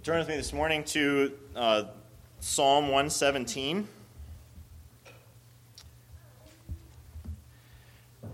Well, 0.00 0.04
turn 0.14 0.18
with 0.20 0.28
me 0.28 0.36
this 0.36 0.54
morning 0.54 0.82
to 0.84 1.32
uh, 1.54 1.84
Psalm 2.38 2.84
117. 2.84 3.86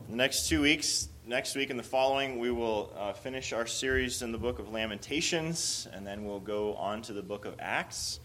The 0.09 0.17
next 0.17 0.49
two 0.49 0.63
weeks, 0.63 1.09
next 1.27 1.57
week 1.57 1.71
and 1.71 1.77
the 1.77 1.83
following, 1.83 2.39
we 2.39 2.53
will 2.53 2.93
uh, 2.97 3.15
finish 3.15 3.53
our 3.53 3.67
series 3.67 4.23
in 4.23 4.31
the 4.31 4.39
book 4.39 4.61
of 4.61 4.73
Lamentations, 4.73 5.89
and 5.93 6.07
then 6.07 6.25
we'll 6.25 6.39
go 6.39 6.77
on 6.77 7.03
to 7.03 7.13
the 7.13 7.23
book 7.23 7.47
of 7.47 7.57
Acts, 7.59 8.21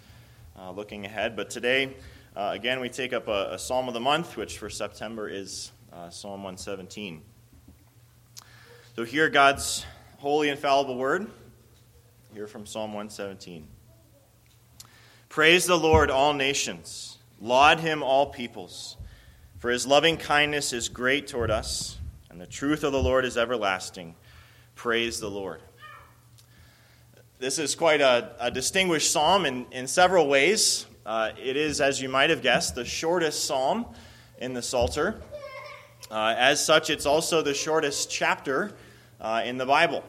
uh, 0.56 0.70
looking 0.70 1.06
ahead. 1.06 1.36
But 1.36 1.50
today, 1.50 1.96
uh, 2.36 2.52
again, 2.54 2.80
we 2.80 2.90
take 2.90 3.12
up 3.12 3.28
a, 3.28 3.54
a, 3.54 3.58
Psalm 3.58 3.88
of 3.88 3.96
the 3.96 4.00
month, 4.00 4.38
which 4.38 4.60
for 4.60 4.70
September 4.70 5.28
is 5.28 5.72
uh, 5.92 6.12
Psalm 6.12 6.44
117. 6.44 7.24
So, 8.96 9.04
hear 9.04 9.30
God's 9.30 9.84
holy, 10.20 10.50
infallible 10.50 10.96
word. 10.96 11.32
Here 12.34 12.48
from 12.48 12.66
Psalm 12.66 12.94
117. 12.94 13.68
Praise 15.28 15.66
the 15.66 15.78
Lord, 15.78 16.10
all 16.10 16.34
nations. 16.34 17.18
Laud 17.42 17.82
him, 17.82 18.02
all 18.02 18.28
peoples. 18.28 18.96
For 19.60 19.70
his 19.70 19.86
loving 19.86 20.16
kindness 20.16 20.72
is 20.72 20.88
great 20.88 21.28
toward 21.28 21.52
us, 21.52 21.98
and 22.30 22.40
the 22.40 22.48
truth 22.48 22.86
of 22.86 22.94
the 22.94 23.04
Lord 23.04 23.26
is 23.26 23.36
everlasting. 23.36 24.16
Praise 24.76 25.20
the 25.20 25.30
Lord. 25.30 25.62
This 27.38 27.60
is 27.60 27.76
quite 27.76 28.00
a, 28.00 28.32
a 28.40 28.50
distinguished 28.50 29.12
psalm 29.12 29.46
in, 29.46 29.66
in 29.74 29.86
several 29.86 30.30
ways. 30.30 30.86
Uh, 31.06 31.32
it 31.38 31.58
is, 31.58 31.82
as 31.82 32.02
you 32.02 32.08
might 32.08 32.30
have 32.30 32.42
guessed, 32.42 32.76
the 32.76 32.86
shortest 32.86 33.44
psalm 33.44 33.86
in 34.40 34.54
the 34.54 34.62
Psalter. 34.62 35.20
Uh, 36.10 36.34
as 36.38 36.66
such, 36.66 36.90
it's 36.90 37.06
also 37.06 37.42
the 37.42 37.54
shortest 37.54 38.10
chapter 38.10 38.72
uh, 39.20 39.42
in 39.44 39.58
the 39.58 39.66
Bible. 39.66 40.02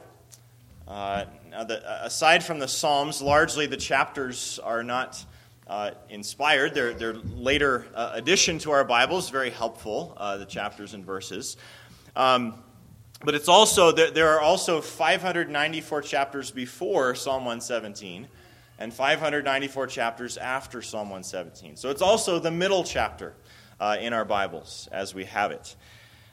Now, 1.53 1.65
the, 1.65 2.07
aside 2.07 2.43
from 2.43 2.61
the 2.61 2.67
Psalms, 2.67 3.21
largely 3.21 3.67
the 3.67 3.77
chapters 3.77 4.59
are 4.65 4.83
not 4.83 5.23
uh, 5.67 5.91
inspired. 6.09 6.73
They're, 6.73 6.95
they're 6.95 7.13
later 7.13 7.85
uh, 7.95 8.13
addition 8.15 8.59
to 8.61 8.71
our 8.71 8.85
Bibles, 8.85 9.29
very 9.29 9.51
helpful, 9.51 10.17
uh, 10.17 10.39
the 10.39 10.47
chapters 10.47 10.95
and 10.95 11.05
verses. 11.05 11.59
Um, 12.17 12.55
but 13.23 13.35
it's 13.35 13.49
also, 13.49 13.93
there 13.93 14.31
are 14.31 14.41
also 14.41 14.81
594 14.81 16.01
chapters 16.01 16.51
before 16.51 17.15
Psalm 17.15 17.45
117 17.45 18.29
and 18.79 18.93
594 18.93 19.87
chapters 19.89 20.39
after 20.39 20.81
Psalm 20.81 21.11
117. 21.11 21.77
So 21.77 21.91
it's 21.91 22.03
also 22.03 22.39
the 22.39 22.51
middle 22.51 22.83
chapter 22.83 23.35
uh, 23.79 23.99
in 24.01 24.15
our 24.15 24.25
Bibles 24.25 24.89
as 24.91 25.15
we 25.15 25.27
have 25.27 25.51
it. 25.51 25.77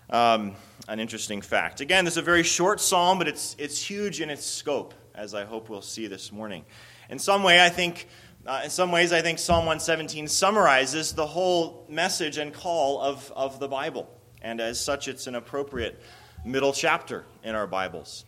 Um, 0.09 0.55
an 0.87 1.01
interesting 1.01 1.41
fact. 1.41 1.81
Again, 1.81 2.05
this 2.05 2.13
is 2.13 2.19
a 2.19 2.21
very 2.21 2.43
short 2.43 2.79
psalm, 2.79 3.17
but 3.17 3.27
it's, 3.27 3.57
it's 3.59 3.83
huge 3.83 4.21
in 4.21 4.29
its 4.29 4.45
scope 4.45 4.93
as 5.15 5.33
I 5.33 5.45
hope 5.45 5.69
we'll 5.69 5.81
see 5.81 6.07
this 6.07 6.31
morning. 6.31 6.65
In 7.09 7.19
some 7.19 7.43
way, 7.43 7.63
I 7.63 7.69
think, 7.69 8.07
uh, 8.45 8.61
in 8.63 8.69
some 8.69 8.91
ways, 8.91 9.11
I 9.11 9.21
think 9.21 9.39
Psalm 9.39 9.65
117 9.65 10.27
summarizes 10.27 11.13
the 11.13 11.25
whole 11.25 11.85
message 11.89 12.37
and 12.37 12.53
call 12.53 13.01
of, 13.01 13.31
of 13.35 13.59
the 13.59 13.67
Bible. 13.67 14.09
And 14.41 14.61
as 14.61 14.79
such, 14.79 15.07
it's 15.07 15.27
an 15.27 15.35
appropriate 15.35 16.01
middle 16.45 16.73
chapter 16.73 17.25
in 17.43 17.55
our 17.55 17.67
Bibles. 17.67 18.25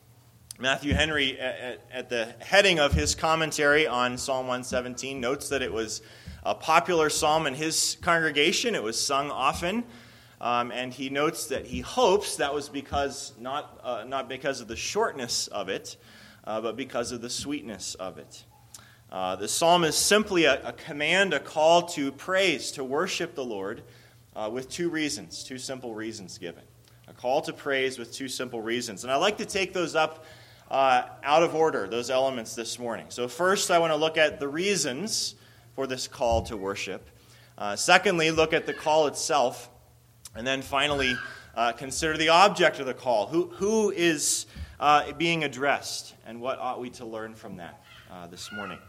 Matthew 0.59 0.94
Henry, 0.94 1.40
at, 1.40 1.82
at 1.92 2.09
the 2.09 2.26
heading 2.40 2.80
of 2.80 2.94
his 2.94 3.16
commentary 3.16 3.88
on 3.88 4.18
Psalm 4.18 4.48
117, 4.48 5.20
notes 5.20 5.50
that 5.50 5.62
it 5.62 5.72
was 5.72 6.02
a 6.44 6.54
popular 6.54 7.09
psalm 7.09 7.48
in 7.48 7.54
his 7.54 7.98
congregation. 8.02 8.76
It 8.76 8.84
was 8.84 9.04
sung 9.04 9.32
often. 9.32 9.84
Um, 10.42 10.72
and 10.72 10.92
he 10.92 11.12
notes 11.12 11.46
that 11.48 11.68
he 11.68 11.82
hopes 11.82 12.38
that 12.38 12.52
was 12.52 12.68
because 12.68 13.32
not, 13.40 13.80
uh, 13.84 14.06
not 14.08 14.28
because 14.28 14.59
of 14.59 14.68
the 14.68 14.76
shortness 14.76 15.46
of 15.48 15.70
it, 15.70 15.98
uh, 16.45 16.61
but 16.61 16.75
because 16.75 17.11
of 17.11 17.22
the 17.22 17.30
sweetness 17.30 17.95
of 17.95 18.17
it. 18.17 18.44
Uh, 19.11 19.36
the 19.36 19.47
psalm 19.47 19.84
is 19.84 19.95
simply 19.95 20.45
a, 20.45 20.61
a, 20.67 20.73
command, 20.73 21.34
a 21.34 21.39
call 21.39 21.84
to 21.84 22.11
praise, 22.14 22.72
to 22.72 22.84
worship 22.84 23.36
the 23.36 23.44
Lord, 23.44 23.84
uh, 24.36 24.50
with 24.52 24.69
two 24.69 24.89
reasons, 24.89 25.44
two 25.44 25.58
simple 25.58 25.94
reasons 25.94 26.38
given. 26.38 26.63
A 27.07 27.13
call 27.13 27.41
to 27.41 27.51
praise 27.51 28.00
with 28.00 28.13
two 28.13 28.30
simple 28.30 28.62
reasons. 28.62 29.03
And 29.03 29.12
I'd 29.12 29.18
like 29.18 29.38
to 29.40 29.46
take 29.46 29.74
those 29.74 29.96
up 29.96 30.25
uh, 30.69 31.03
out 31.24 31.44
of 31.44 31.53
order, 31.53 31.88
those 31.90 32.09
elements 32.09 32.56
this 32.56 32.80
morning. 32.80 33.07
So, 33.09 33.28
first, 33.28 33.69
I 33.69 33.80
want 33.80 33.91
to 33.91 33.97
look 33.97 34.18
at 34.18 34.40
the 34.40 34.47
reasons 34.47 35.35
for 35.75 35.85
this 35.88 36.07
call 36.07 36.44
to 36.44 36.56
worship. 36.56 37.09
Uh, 37.57 37.75
secondly, 37.75 38.31
look 38.31 38.53
at 38.53 38.66
the 38.66 38.74
call 38.74 39.07
itself. 39.07 39.69
And 40.34 40.47
then 40.47 40.62
finally, 40.62 41.13
uh, 41.53 41.74
consider 41.74 42.16
the 42.16 42.30
object 42.30 42.80
of 42.80 42.85
the 42.85 42.94
call. 42.94 43.28
Who, 43.28 43.47
who 43.56 43.91
is 43.91 44.46
uh, 44.81 45.14
being 45.14 45.44
addressed, 45.44 46.16
and 46.25 46.42
what 46.42 46.59
ought 46.59 46.81
we 46.81 46.90
to 46.90 47.06
learn 47.06 47.36
from 47.36 47.58
that 47.58 47.81
uh, 48.12 48.28
this 48.28 48.52
morning? 48.52 48.80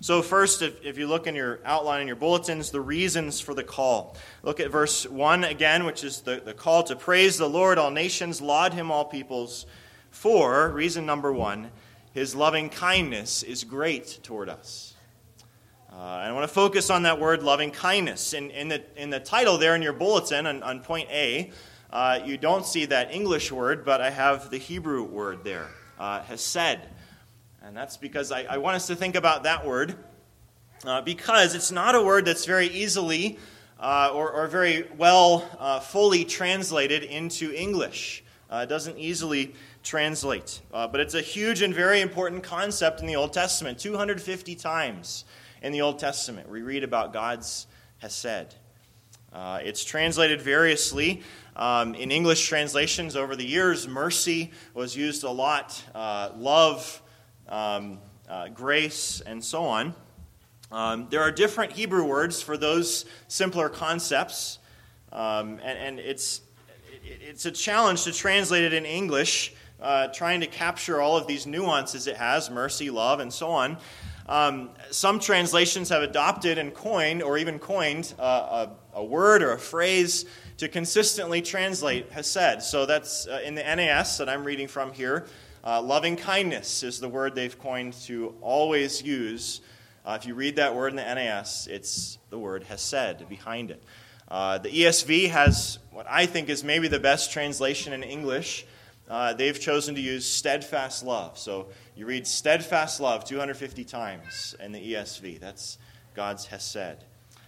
So, 0.00 0.22
first, 0.22 0.62
if, 0.62 0.82
if 0.82 0.96
you 0.96 1.06
look 1.06 1.26
in 1.26 1.34
your 1.34 1.60
outline 1.64 2.00
in 2.00 2.06
your 2.06 2.16
bulletins, 2.16 2.70
the 2.70 2.80
reasons 2.80 3.40
for 3.40 3.52
the 3.52 3.64
call. 3.64 4.16
Look 4.42 4.60
at 4.60 4.70
verse 4.70 5.06
1 5.06 5.44
again, 5.44 5.84
which 5.84 6.04
is 6.04 6.22
the, 6.22 6.40
the 6.42 6.54
call 6.54 6.84
to 6.84 6.96
praise 6.96 7.36
the 7.36 7.48
Lord, 7.48 7.76
all 7.76 7.90
nations, 7.90 8.40
laud 8.40 8.72
him, 8.72 8.90
all 8.90 9.04
peoples. 9.04 9.66
For, 10.10 10.70
reason 10.70 11.04
number 11.04 11.32
one, 11.32 11.70
his 12.14 12.34
loving 12.34 12.70
kindness 12.70 13.42
is 13.42 13.64
great 13.64 14.20
toward 14.22 14.48
us. 14.48 14.94
Uh, 15.92 15.96
I 15.96 16.32
want 16.32 16.44
to 16.44 16.54
focus 16.54 16.88
on 16.88 17.02
that 17.02 17.20
word 17.20 17.42
loving 17.42 17.72
kindness. 17.72 18.32
In, 18.32 18.50
in, 18.52 18.68
the, 18.68 18.82
in 18.96 19.10
the 19.10 19.20
title 19.20 19.58
there 19.58 19.74
in 19.74 19.82
your 19.82 19.92
bulletin 19.92 20.46
on, 20.46 20.62
on 20.62 20.80
point 20.80 21.10
A, 21.10 21.50
uh, 21.92 22.20
you 22.24 22.36
don't 22.36 22.64
see 22.64 22.86
that 22.86 23.12
English 23.12 23.50
word, 23.50 23.84
but 23.84 24.00
I 24.00 24.10
have 24.10 24.50
the 24.50 24.58
Hebrew 24.58 25.02
word 25.02 25.42
there, 25.42 25.66
uh, 25.98 26.20
hesed. 26.22 26.78
And 27.62 27.76
that's 27.76 27.96
because 27.96 28.30
I, 28.30 28.44
I, 28.44 28.58
want 28.58 28.76
us 28.76 28.86
to 28.86 28.96
think 28.96 29.16
about 29.16 29.42
that 29.42 29.66
word, 29.66 29.96
uh, 30.84 31.00
because 31.00 31.56
it's 31.56 31.72
not 31.72 31.96
a 31.96 32.02
word 32.02 32.24
that's 32.24 32.46
very 32.46 32.68
easily 32.68 33.38
uh, 33.80 34.12
or, 34.14 34.30
or, 34.30 34.46
very 34.46 34.86
well 34.98 35.48
uh, 35.58 35.80
fully 35.80 36.24
translated 36.24 37.02
into 37.02 37.52
English. 37.52 38.22
Uh, 38.50 38.60
it 38.64 38.68
doesn't 38.68 38.98
easily 38.98 39.54
translate. 39.82 40.60
But 40.70 41.00
it's 41.00 41.14
a 41.14 41.22
huge 41.22 41.62
and 41.62 41.74
very 41.74 42.02
important 42.02 42.42
concept 42.42 43.00
in 43.00 43.06
the 43.06 43.16
Old 43.16 43.32
Testament. 43.32 43.78
250 43.78 44.54
times 44.54 45.24
in 45.62 45.72
the 45.72 45.80
Old 45.80 45.98
Testament, 45.98 46.48
we 46.48 46.62
read 46.62 46.84
about 46.84 47.12
God's 47.12 47.66
hesed. 47.98 48.54
Uh, 49.32 49.60
it's 49.62 49.84
translated 49.84 50.42
variously. 50.42 51.22
Um, 51.60 51.94
in 51.94 52.10
English 52.10 52.48
translations 52.48 53.16
over 53.16 53.36
the 53.36 53.44
years, 53.44 53.86
mercy 53.86 54.50
was 54.72 54.96
used 54.96 55.24
a 55.24 55.30
lot, 55.30 55.84
uh, 55.94 56.30
love, 56.34 57.02
um, 57.50 57.98
uh, 58.26 58.48
grace, 58.48 59.20
and 59.20 59.44
so 59.44 59.64
on. 59.64 59.94
Um, 60.72 61.08
there 61.10 61.20
are 61.20 61.30
different 61.30 61.72
Hebrew 61.72 62.04
words 62.04 62.40
for 62.40 62.56
those 62.56 63.04
simpler 63.28 63.68
concepts, 63.68 64.58
um, 65.12 65.60
and, 65.62 65.78
and, 65.78 65.98
it's, 65.98 66.40
it's 67.04 67.44
a 67.44 67.50
challenge 67.50 68.04
to 68.04 68.12
translate 68.12 68.64
it 68.64 68.72
in 68.72 68.86
English, 68.86 69.52
uh, 69.82 70.06
trying 70.06 70.40
to 70.40 70.46
capture 70.46 71.02
all 71.02 71.18
of 71.18 71.26
these 71.26 71.46
nuances 71.46 72.06
it 72.06 72.16
has 72.16 72.48
mercy, 72.48 72.88
love, 72.88 73.20
and 73.20 73.30
so 73.30 73.50
on. 73.50 73.76
Um, 74.30 74.70
some 74.92 75.18
translations 75.18 75.90
have 75.90 76.02
adopted 76.02 76.56
and 76.56 76.72
coined, 76.72 77.22
or 77.22 77.36
even 77.36 77.58
coined, 77.58 78.14
uh, 78.18 78.68
a, 78.94 79.00
a, 79.00 79.04
word 79.04 79.42
or 79.42 79.52
a 79.52 79.58
phrase 79.58 80.24
to 80.60 80.68
consistently 80.68 81.40
translate 81.40 82.12
hesed. 82.12 82.62
So 82.62 82.84
that's 82.84 83.26
uh, 83.26 83.40
in 83.42 83.54
the 83.54 83.62
NAS 83.62 84.18
that 84.18 84.28
I'm 84.28 84.44
reading 84.44 84.68
from 84.68 84.92
here. 84.92 85.24
Uh, 85.64 85.80
loving 85.80 86.16
kindness 86.16 86.82
is 86.82 87.00
the 87.00 87.08
word 87.08 87.34
they've 87.34 87.58
coined 87.58 87.94
to 88.04 88.34
always 88.42 89.02
use. 89.02 89.62
Uh, 90.04 90.18
if 90.20 90.26
you 90.26 90.34
read 90.34 90.56
that 90.56 90.74
word 90.74 90.88
in 90.88 90.96
the 90.96 91.14
NAS, 91.14 91.66
it's 91.66 92.18
the 92.28 92.38
word 92.38 92.64
hesed 92.64 93.26
behind 93.30 93.70
it. 93.70 93.82
Uh, 94.28 94.58
the 94.58 94.68
ESV 94.68 95.30
has 95.30 95.78
what 95.92 96.04
I 96.06 96.26
think 96.26 96.50
is 96.50 96.62
maybe 96.62 96.88
the 96.88 97.00
best 97.00 97.32
translation 97.32 97.94
in 97.94 98.02
English. 98.02 98.66
Uh, 99.08 99.32
they've 99.32 99.58
chosen 99.58 99.94
to 99.94 100.00
use 100.02 100.26
steadfast 100.26 101.02
love. 101.02 101.38
So 101.38 101.68
you 101.96 102.04
read 102.04 102.26
steadfast 102.26 103.00
love 103.00 103.24
250 103.24 103.82
times 103.84 104.54
in 104.62 104.72
the 104.72 104.92
ESV. 104.92 105.40
That's 105.40 105.78
God's 106.14 106.44
Hesed. 106.44 107.06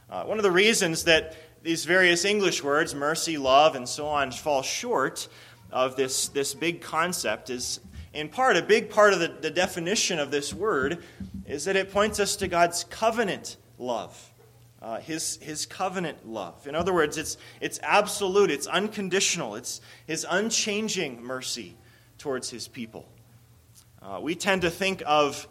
Uh, 0.08 0.24
one 0.24 0.38
of 0.38 0.42
the 0.42 0.50
reasons 0.50 1.04
that 1.04 1.36
these 1.62 1.84
various 1.84 2.24
English 2.24 2.62
words, 2.62 2.94
mercy, 2.94 3.38
love, 3.38 3.74
and 3.74 3.88
so 3.88 4.06
on, 4.06 4.32
fall 4.32 4.62
short 4.62 5.28
of 5.70 5.96
this, 5.96 6.28
this 6.28 6.54
big 6.54 6.80
concept 6.80 7.50
is, 7.50 7.80
in 8.12 8.28
part, 8.28 8.56
a 8.56 8.62
big 8.62 8.90
part 8.90 9.12
of 9.12 9.20
the, 9.20 9.28
the 9.28 9.50
definition 9.50 10.18
of 10.18 10.30
this 10.30 10.52
word 10.52 11.02
is 11.46 11.64
that 11.64 11.76
it 11.76 11.92
points 11.92 12.20
us 12.20 12.36
to 12.36 12.48
God's 12.48 12.84
covenant 12.84 13.56
love. 13.78 14.30
Uh, 14.80 14.98
his, 14.98 15.36
his 15.36 15.64
covenant 15.64 16.28
love. 16.28 16.66
In 16.66 16.74
other 16.74 16.92
words, 16.92 17.16
it's, 17.16 17.36
it's 17.60 17.78
absolute, 17.84 18.50
it's 18.50 18.66
unconditional, 18.66 19.54
it's 19.54 19.80
his 20.08 20.26
unchanging 20.28 21.22
mercy 21.22 21.76
towards 22.18 22.50
his 22.50 22.66
people. 22.66 23.06
Uh, 24.02 24.18
we 24.20 24.34
tend 24.34 24.62
to 24.62 24.70
think 24.70 25.00
of 25.06 25.46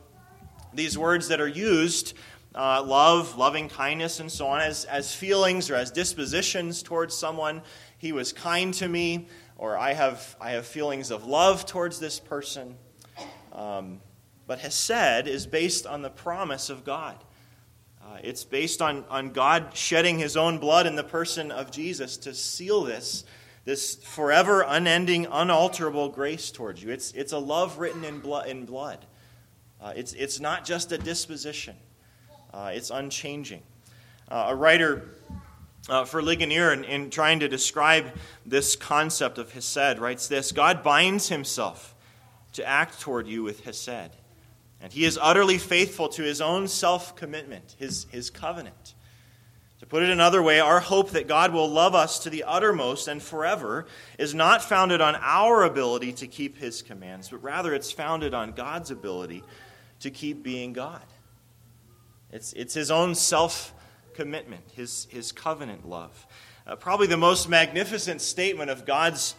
these 0.74 0.98
words 0.98 1.30
that 1.30 1.40
are 1.40 1.48
used, 1.48 2.13
uh, 2.56 2.83
love, 2.83 3.38
loving 3.38 3.69
kindness, 3.69 4.19
and 4.19 4.31
so 4.31 4.48
on, 4.48 4.62
as, 4.62 4.86
as 4.86 5.13
feelings 5.15 5.69
or 5.69 5.75
as 5.75 5.92
dispositions 5.92 6.83
towards 6.83 7.15
someone. 7.15 7.62
He 7.98 8.12
was 8.12 8.33
kind 8.33 8.74
to 8.75 8.88
me, 8.88 9.27
or 9.57 9.77
I 9.77 9.94
have, 9.94 10.36
I 10.42 10.51
have 10.51 10.65
feelings 10.65 11.12
of 11.12 11.25
love 11.25 11.65
towards 11.65 12.00
this 12.00 12.19
person. 12.19 12.75
Um, 13.53 14.01
But 14.48 14.59
Hesed 14.59 15.27
is 15.27 15.48
based 15.48 15.86
on 15.86 16.01
the 16.01 16.09
promise 16.09 16.69
of 16.69 16.83
God. 16.83 17.15
Uh, 18.03 18.18
it's 18.24 18.44
based 18.44 18.81
on, 18.81 19.06
on 19.09 19.31
God 19.31 19.74
shedding 19.74 20.19
his 20.19 20.36
own 20.36 20.57
blood 20.57 20.88
in 20.88 20.95
the 20.95 21.03
person 21.03 21.51
of 21.51 21.71
Jesus 21.71 22.18
to 22.18 22.33
seal 22.33 22.83
this, 22.83 23.24
this 23.63 23.95
forever, 23.95 24.65
unending, 24.68 25.27
unalterable 25.31 26.09
grace 26.09 26.51
towards 26.51 26.83
you. 26.83 26.89
It's, 26.92 27.13
it's 27.13 27.31
a 27.31 27.38
love 27.38 27.77
written 27.77 28.03
in, 28.03 28.19
blood. 28.19 28.48
In 28.48 28.65
blood. 28.65 29.06
Uh, 29.80 29.94
it's, 29.95 30.13
it's 30.13 30.39
not 30.39 30.65
just 30.65 30.92
a 30.92 30.98
disposition, 30.98 31.75
uh, 32.53 32.71
it's 32.74 32.89
unchanging. 32.89 33.62
Uh, 34.30 34.48
a 34.50 34.56
writer 34.56 35.09
uh, 35.89 36.06
for 36.06 36.21
Ligonier, 36.21 36.74
in, 36.74 36.83
in 36.83 37.09
trying 37.09 37.39
to 37.39 37.48
describe 37.48 38.06
this 38.45 38.75
concept 38.75 39.38
of 39.38 39.51
Hesed, 39.51 40.00
writes 40.00 40.27
this 40.27 40.51
God 40.51 40.83
binds 40.83 41.30
himself 41.30 41.95
to 42.53 42.65
act 42.65 43.00
toward 43.00 43.27
you 43.27 43.44
with 43.44 43.63
Hesed. 43.63 44.12
And 44.81 44.92
he 44.92 45.06
is 45.06 45.19
utterly 45.21 45.57
faithful 45.57 46.09
to 46.09 46.24
his 46.24 46.42
own 46.42 46.68
self 46.68 47.15
commitment, 47.15 47.75
his, 47.77 48.07
his 48.12 48.30
covenant. 48.30 48.95
To 49.80 49.88
put 49.88 50.03
it 50.03 50.09
another 50.09 50.44
way, 50.44 50.59
our 50.59 50.80
hope 50.80 51.12
that 51.12 51.27
God 51.27 51.53
will 51.53 51.68
love 51.68 51.95
us 51.95 52.19
to 52.19 52.30
the 52.30 52.44
uttermost 52.44 53.07
and 53.07 53.21
forever 53.21 53.88
is 54.19 54.36
not 54.36 54.63
founded 54.63 55.01
on 55.01 55.15
our 55.19 55.63
ability 55.63 56.13
to 56.13 56.27
keep 56.27 56.57
his 56.57 56.83
commands, 56.83 57.30
but 57.30 57.42
rather 57.42 57.74
it's 57.74 57.92
founded 57.92 58.36
on 58.36 58.51
God's 58.51 58.92
ability 58.92 59.44
to 60.01 60.12
keep 60.12 60.44
being 60.44 60.71
God. 60.71 61.01
It's, 62.31 62.54
it's 62.54 62.74
his 62.74 62.92
own 62.92 63.16
self 63.16 63.74
commitment, 64.13 64.63
his, 64.74 65.07
his 65.10 65.31
covenant 65.31 65.88
love. 65.88 66.25
Uh, 66.66 66.75
probably 66.75 67.07
the 67.07 67.18
most 67.18 67.50
magnificent 67.50 68.22
statement 68.22 68.69
of 68.69 68.86
God's 68.86 69.36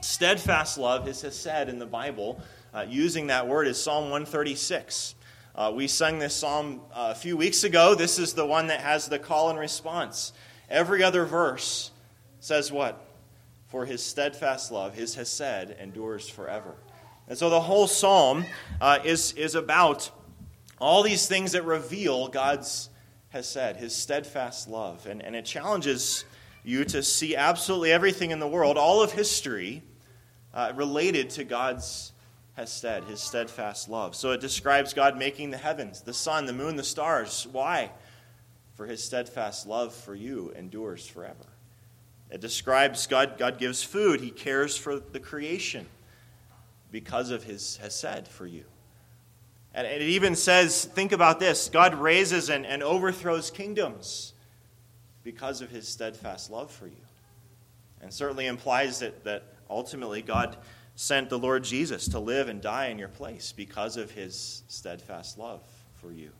steadfast 0.00 0.78
love 0.78 1.08
is 1.08 1.18
said 1.18 1.68
in 1.68 1.78
the 1.78 1.86
Bible 1.86 2.40
uh, 2.74 2.84
using 2.88 3.28
that 3.28 3.46
word 3.46 3.66
is 3.66 3.80
Psalm 3.82 4.04
136. 4.04 5.14
Uh, 5.54 5.72
we 5.74 5.88
sung 5.88 6.18
this 6.18 6.34
psalm 6.34 6.80
uh, 6.92 7.08
a 7.10 7.14
few 7.14 7.36
weeks 7.36 7.64
ago. 7.64 7.94
This 7.94 8.18
is 8.18 8.34
the 8.34 8.46
one 8.46 8.68
that 8.68 8.80
has 8.80 9.06
the 9.06 9.18
call 9.18 9.50
and 9.50 9.58
response. 9.58 10.32
Every 10.68 11.02
other 11.02 11.24
verse 11.24 11.90
says 12.40 12.70
what? 12.70 13.04
For 13.68 13.84
his 13.84 14.02
steadfast 14.02 14.70
love, 14.70 14.94
his 14.94 15.14
hesed, 15.14 15.74
endures 15.80 16.28
forever. 16.28 16.74
And 17.28 17.36
so 17.36 17.50
the 17.50 17.60
whole 17.60 17.86
psalm 17.86 18.44
uh, 18.80 19.00
is, 19.04 19.32
is 19.32 19.54
about 19.54 20.10
all 20.80 21.02
these 21.02 21.26
things 21.26 21.52
that 21.52 21.64
reveal 21.64 22.28
God's 22.28 22.90
hesed, 23.30 23.76
his 23.76 23.94
steadfast 23.94 24.68
love. 24.68 25.06
And, 25.06 25.22
and 25.22 25.34
it 25.34 25.44
challenges 25.44 26.24
you 26.64 26.84
to 26.86 27.02
see 27.02 27.36
absolutely 27.36 27.92
everything 27.92 28.30
in 28.30 28.40
the 28.40 28.48
world, 28.48 28.76
all 28.76 29.02
of 29.02 29.12
history, 29.12 29.82
uh, 30.54 30.72
related 30.74 31.30
to 31.30 31.44
God's 31.44 32.12
hesed, 32.56 33.04
his 33.04 33.20
steadfast 33.20 33.88
love. 33.88 34.14
So 34.14 34.32
it 34.32 34.40
describes 34.40 34.92
God 34.92 35.16
making 35.16 35.50
the 35.50 35.56
heavens, 35.56 36.02
the 36.02 36.14
sun, 36.14 36.46
the 36.46 36.52
moon, 36.52 36.76
the 36.76 36.84
stars. 36.84 37.46
Why? 37.50 37.90
For 38.74 38.86
his 38.86 39.02
steadfast 39.02 39.66
love 39.66 39.94
for 39.94 40.14
you 40.14 40.52
endures 40.56 41.06
forever. 41.06 41.46
It 42.30 42.40
describes 42.40 43.06
God, 43.06 43.38
God 43.38 43.58
gives 43.58 43.82
food, 43.82 44.20
he 44.20 44.30
cares 44.30 44.76
for 44.76 44.98
the 44.98 45.20
creation 45.20 45.86
because 46.90 47.30
of 47.30 47.44
his 47.44 47.78
hesed 47.78 48.28
for 48.28 48.46
you. 48.46 48.64
And 49.74 49.86
it 49.86 50.02
even 50.02 50.34
says, 50.34 50.84
think 50.84 51.12
about 51.12 51.40
this 51.40 51.68
God 51.68 51.94
raises 51.94 52.48
and, 52.50 52.66
and 52.66 52.82
overthrows 52.82 53.50
kingdoms 53.50 54.32
because 55.22 55.60
of 55.60 55.70
his 55.70 55.86
steadfast 55.86 56.50
love 56.50 56.70
for 56.70 56.86
you. 56.86 56.96
And 58.00 58.12
certainly 58.12 58.46
implies 58.46 59.00
that, 59.00 59.24
that 59.24 59.44
ultimately 59.68 60.22
God 60.22 60.56
sent 60.94 61.30
the 61.30 61.38
Lord 61.38 61.62
Jesus 61.64 62.08
to 62.08 62.18
live 62.18 62.48
and 62.48 62.60
die 62.60 62.86
in 62.86 62.98
your 62.98 63.08
place 63.08 63.52
because 63.52 63.96
of 63.96 64.10
his 64.10 64.62
steadfast 64.68 65.38
love 65.38 65.62
for 65.94 66.10
you. 66.10 66.30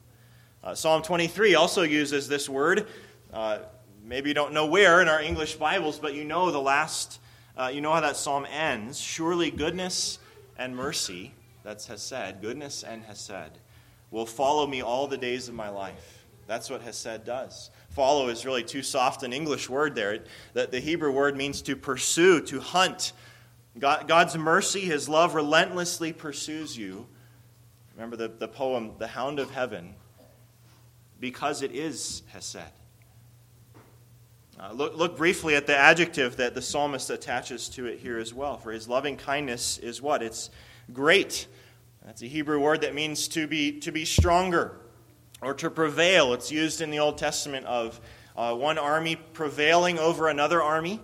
Uh, 0.65 0.75
Psalm 0.75 1.03
23 1.03 1.55
also 1.55 1.83
uses 1.83 2.29
this 2.29 2.49
word. 2.49 2.89
Uh, 3.33 3.59
maybe 4.05 4.31
you 4.31 4.35
don't 4.35 4.53
know 4.53 4.67
where 4.67 5.01
in 5.01 5.09
our 5.09 5.21
English 5.21 5.55
Bibles, 5.55 5.99
but 5.99 6.15
you 6.15 6.25
know 6.25 6.51
the 6.51 6.61
last, 6.61 7.21
uh, 7.57 7.71
you 7.73 7.81
know 7.81 7.93
how 7.93 8.01
that 8.01 8.17
psalm 8.17 8.47
ends. 8.51 8.99
Surely 8.99 9.51
goodness 9.51 10.19
and 10.57 10.75
mercy, 10.75 11.35
that's 11.69 11.87
Hesed, 11.87 12.41
goodness 12.41 12.83
and 12.83 13.03
Hesed, 13.05 13.59
will 14.11 14.25
follow 14.25 14.67
me 14.67 14.81
all 14.81 15.07
the 15.07 15.19
days 15.19 15.49
of 15.49 15.55
my 15.55 15.69
life. 15.69 16.25
That's 16.47 16.71
what 16.71 16.81
Hesed 16.81 17.27
does. 17.27 17.71
Follow 17.91 18.31
is 18.31 18.47
really 18.47 18.65
too 18.65 18.83
soft 18.83 19.23
an 19.23 19.35
English 19.35 19.69
word 19.69 19.95
there. 19.95 20.21
That 20.55 20.71
the 20.71 20.81
Hebrew 20.81 21.13
word 21.13 21.37
means 21.37 21.61
to 21.63 21.77
pursue, 21.77 22.41
to 22.47 22.61
hunt, 22.61 23.13
God, 23.79 24.09
God's 24.09 24.35
mercy, 24.35 24.81
His 24.81 25.11
love 25.11 25.35
relentlessly 25.35 26.15
pursues 26.15 26.79
you. 26.79 27.07
Remember 27.95 28.17
the, 28.17 28.29
the 28.29 28.49
poem, 28.49 28.93
The 28.97 29.09
Hound 29.09 29.39
of 29.39 29.51
Heaven, 29.51 29.95
because 31.21 31.61
it 31.61 31.73
is 31.73 32.23
Hesed. 32.33 32.73
Uh, 34.59 34.73
look, 34.73 34.97
look 34.97 35.19
briefly 35.19 35.55
at 35.55 35.67
the 35.67 35.77
adjective 35.77 36.39
that 36.39 36.55
the 36.55 36.63
psalmist 36.63 37.11
attaches 37.11 37.69
to 37.69 37.85
it 37.85 37.99
here 37.99 38.19
as 38.19 38.33
well. 38.33 38.57
For 38.57 38.73
his 38.73 38.89
loving 38.89 39.19
kindness 39.19 39.77
is 39.77 40.01
what? 40.01 40.23
It's 40.23 40.49
great. 40.93 41.47
That's 42.09 42.23
a 42.23 42.27
Hebrew 42.27 42.59
word 42.59 42.81
that 42.81 42.95
means 42.95 43.29
to 43.29 43.47
be, 43.47 43.81
to 43.81 43.93
be 43.93 44.07
stronger 44.07 44.81
or 45.43 45.53
to 45.53 45.69
prevail. 45.69 46.33
It's 46.33 46.51
used 46.51 46.81
in 46.81 46.91
the 46.91 47.01
Old 47.01 47.19
Testament 47.19 47.67
of 47.67 48.01
uh, 48.35 48.55
one 48.55 48.79
army 48.79 49.17
prevailing 49.17 49.99
over 49.99 50.29
another 50.29 50.63
army. 50.63 51.03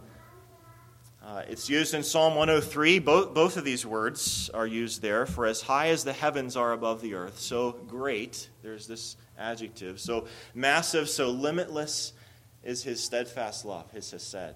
Uh, 1.22 1.42
it's 1.46 1.68
used 1.68 1.92
in 1.92 2.02
Psalm 2.02 2.36
103. 2.36 3.00
Both, 3.00 3.34
both 3.34 3.58
of 3.58 3.66
these 3.66 3.84
words 3.84 4.48
are 4.54 4.66
used 4.66 5.02
there. 5.02 5.26
For 5.26 5.44
as 5.44 5.60
high 5.60 5.88
as 5.88 6.04
the 6.04 6.14
heavens 6.14 6.56
are 6.56 6.72
above 6.72 7.02
the 7.02 7.12
earth, 7.12 7.38
so 7.38 7.72
great, 7.86 8.48
there's 8.62 8.86
this 8.86 9.18
adjective. 9.38 10.00
So 10.00 10.26
massive, 10.54 11.10
so 11.10 11.28
limitless 11.28 12.14
is 12.62 12.82
his 12.82 13.04
steadfast 13.04 13.66
love, 13.66 13.90
his 13.90 14.10
hesed, 14.10 14.54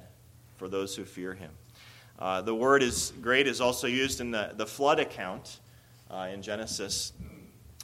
for 0.56 0.67
those 0.67 0.97
who 0.97 1.05
fear 1.05 1.35
him. 1.35 1.50
Uh, 2.19 2.41
the 2.41 2.55
word 2.55 2.83
is 2.83 3.12
great 3.21 3.47
is 3.47 3.61
also 3.61 3.87
used 3.87 4.23
in 4.23 4.31
the, 4.31 4.53
the 4.56 4.67
flood 4.67 4.99
account 4.99 5.61
uh, 6.11 6.29
in 6.33 6.43
Genesis, 6.43 7.13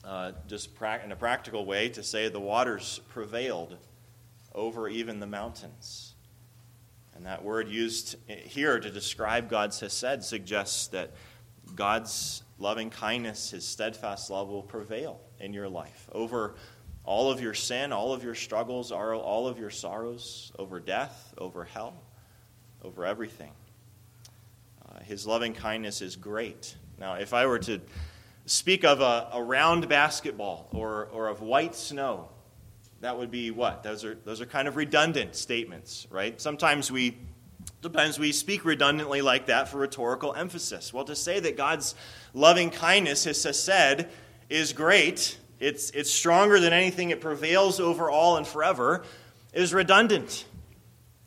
uh, 0.05 0.33
just 0.47 0.75
pra- 0.75 1.01
in 1.05 1.13
a 1.13 1.17
practical 1.17 1.65
way, 1.65 1.89
to 1.91 2.03
say 2.03 2.29
the 2.29 2.41
waters 2.41 3.01
prevailed 3.09 3.77
over 4.55 4.89
even 4.89 5.21
the 5.21 5.27
mountains. 5.27 6.15
And 7.15 7.27
that 7.27 7.45
word 7.45 7.69
used 7.69 8.17
here 8.29 8.81
to 8.81 8.91
describe 8.91 9.49
God's 9.49 9.79
Hesed 9.81 10.25
suggests 10.25 10.89
that 10.89 11.13
God's 11.75 12.43
loving 12.59 12.91
kindness, 12.91 13.51
his 13.51 13.65
steadfast 13.65 14.31
love, 14.31 14.49
will 14.49 14.63
prevail 14.63 15.21
in 15.41 15.53
your 15.53 15.69
life 15.69 16.09
over 16.13 16.55
all 17.05 17.31
of 17.31 17.41
your 17.41 17.55
sin, 17.55 17.93
all 17.93 18.13
of 18.13 18.25
your 18.25 18.35
struggles, 18.35 18.91
all 18.91 19.47
of 19.47 19.59
your 19.59 19.71
sorrows, 19.71 20.53
over 20.59 20.81
death, 20.81 21.35
over 21.39 21.65
hell, 21.65 21.95
over 22.83 23.05
everything. 23.05 23.53
Uh, 24.89 25.01
his 25.01 25.27
loving 25.27 25.53
kindness 25.53 26.01
is 26.01 26.17
great. 26.17 26.75
Now, 26.99 27.15
if 27.15 27.35
I 27.35 27.47
were 27.47 27.59
to 27.61 27.81
speak 28.47 28.85
of 28.85 29.01
a, 29.01 29.29
a 29.33 29.43
round 29.43 29.89
basketball 29.89 30.69
or, 30.73 31.07
or 31.13 31.29
of 31.29 31.41
white 31.41 31.75
snow, 31.75 32.29
that 33.01 33.19
would 33.19 33.31
be 33.31 33.51
what? 33.51 33.83
Those 33.83 34.05
are, 34.05 34.15
those 34.25 34.41
are 34.41 34.47
kind 34.47 34.69
of 34.69 34.77
redundant 34.77 35.37
statements, 35.37 36.07
right? 36.11 36.41
Sometimes 36.41 36.91
we, 36.91 37.17
sometimes 37.83 38.19
we 38.19 38.33
speak 38.33 38.65
redundantly 38.65 39.23
like 39.23 39.47
that 39.47 39.69
for 39.69 39.79
rhetorical 39.79 40.35
emphasis. 40.35 40.93
Well, 40.93 41.05
to 41.05 41.17
say 41.17 41.41
that 41.41 41.57
God's 41.57 41.95
loving 42.33 42.71
kindness, 42.71 43.25
his 43.25 43.41
said, 43.41 44.11
is 44.49 44.73
great, 44.73 45.39
it's, 45.61 45.91
it's 45.91 46.11
stronger 46.11 46.61
than 46.61 46.73
anything, 46.73 47.11
it 47.11 47.21
prevails 47.21 47.81
over 47.81 48.11
all 48.11 48.37
and 48.37 48.47
forever, 48.47 49.05
is 49.53 49.73
redundant. 49.73 50.45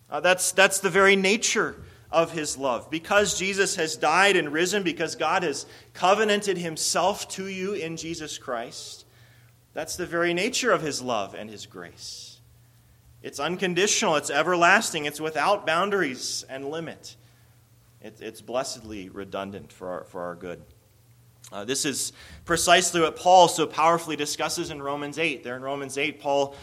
Uh, 0.10 0.20
that's, 0.20 0.52
that's 0.52 0.80
the 0.80 0.90
very 0.90 1.16
nature 1.16 1.76
of 2.12 2.32
his 2.32 2.58
love. 2.58 2.90
Because 2.90 3.38
Jesus 3.38 3.76
has 3.76 3.96
died 3.96 4.36
and 4.36 4.52
risen, 4.52 4.84
because 4.84 5.16
God 5.16 5.44
has 5.44 5.66
covenanted 5.94 6.58
himself 6.58 7.28
to 7.30 7.48
you 7.48 7.74
in 7.74 7.98
Jesus 7.98 8.38
Christ, 8.38 9.06
that's 9.74 9.96
the 9.96 10.06
very 10.06 10.34
nature 10.34 10.72
of 10.72 10.82
his 10.82 11.02
love 11.02 11.34
and 11.34 11.50
his 11.50 11.66
grace. 11.66 12.40
It's 13.22 13.40
unconditional, 13.40 14.16
it's 14.16 14.30
everlasting, 14.30 15.06
it's 15.06 15.20
without 15.20 15.66
boundaries 15.66 16.46
and 16.50 16.70
limit. 16.70 17.16
It, 18.02 18.22
it's 18.22 18.42
blessedly 18.42 19.10
redundant 19.10 19.72
for 19.72 19.90
our, 19.90 20.04
for 20.06 20.22
our 20.22 20.36
good. 20.36 20.64
Uh, 21.52 21.66
this 21.66 21.86
is 21.86 22.14
precisely 22.46 23.02
what 23.02 23.16
Paul 23.16 23.48
so 23.48 23.66
powerfully 23.66 24.16
discusses 24.16 24.70
in 24.70 24.82
Romans 24.82 25.18
8. 25.18 25.44
There 25.44 25.56
in 25.56 25.62
Romans 25.62 25.98
8, 25.98 26.20
Paul 26.20 26.56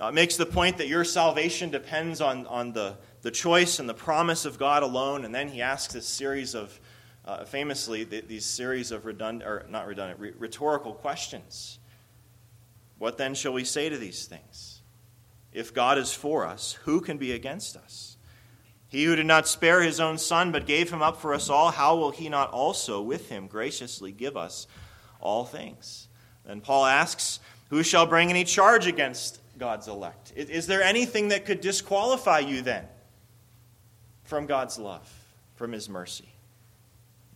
uh, 0.00 0.10
makes 0.10 0.36
the 0.36 0.46
point 0.46 0.78
that 0.78 0.88
your 0.88 1.04
salvation 1.04 1.70
depends 1.70 2.20
on, 2.20 2.46
on 2.46 2.72
the, 2.72 2.96
the 3.22 3.30
choice 3.30 3.78
and 3.78 3.88
the 3.88 3.94
promise 3.94 4.44
of 4.44 4.58
God 4.58 4.82
alone. 4.82 5.24
And 5.24 5.34
then 5.34 5.48
he 5.48 5.62
asks 5.62 5.94
this 5.94 6.06
series 6.06 6.54
of, 6.54 6.78
uh, 7.24 7.44
famously, 7.44 8.04
these 8.04 8.44
series 8.44 8.90
of 8.90 9.06
redundant, 9.06 9.48
or 9.48 9.64
not 9.68 9.86
redundant, 9.86 10.20
rhetorical 10.38 10.92
questions. 10.92 11.78
What 12.98 13.16
then 13.16 13.34
shall 13.34 13.52
we 13.52 13.64
say 13.64 13.88
to 13.88 13.96
these 13.96 14.26
things? 14.26 14.82
If 15.52 15.72
God 15.72 15.98
is 15.98 16.12
for 16.12 16.46
us, 16.46 16.78
who 16.84 17.00
can 17.00 17.18
be 17.18 17.32
against 17.32 17.76
us? 17.76 18.16
He 18.88 19.04
who 19.04 19.16
did 19.16 19.26
not 19.26 19.48
spare 19.48 19.82
his 19.82 20.00
own 20.00 20.18
son, 20.18 20.52
but 20.52 20.66
gave 20.66 20.90
him 20.90 21.00
up 21.00 21.20
for 21.20 21.32
us 21.32 21.48
all, 21.48 21.70
how 21.70 21.96
will 21.96 22.10
he 22.10 22.28
not 22.28 22.50
also 22.50 23.00
with 23.00 23.28
him 23.28 23.46
graciously 23.46 24.12
give 24.12 24.36
us 24.36 24.66
all 25.20 25.44
things? 25.44 26.08
And 26.46 26.62
Paul 26.62 26.84
asks, 26.84 27.40
Who 27.70 27.82
shall 27.82 28.06
bring 28.06 28.30
any 28.30 28.44
charge 28.44 28.86
against 28.86 29.40
God's 29.58 29.88
elect? 29.88 30.32
Is 30.36 30.66
there 30.66 30.82
anything 30.82 31.28
that 31.28 31.46
could 31.46 31.60
disqualify 31.60 32.40
you 32.40 32.60
then 32.62 32.86
from 34.32 34.46
God's 34.46 34.78
love, 34.78 35.06
from 35.56 35.72
his 35.72 35.90
mercy? 35.90 36.32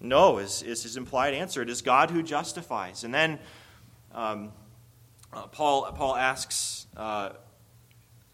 No, 0.00 0.38
is, 0.38 0.62
is 0.62 0.82
his 0.82 0.96
implied 0.96 1.34
answer. 1.34 1.60
It 1.60 1.68
is 1.68 1.82
God 1.82 2.10
who 2.10 2.22
justifies. 2.22 3.04
And 3.04 3.12
then 3.12 3.38
um, 4.14 4.50
uh, 5.30 5.46
Paul, 5.48 5.92
Paul 5.92 6.16
asks 6.16 6.86
uh, 6.96 7.32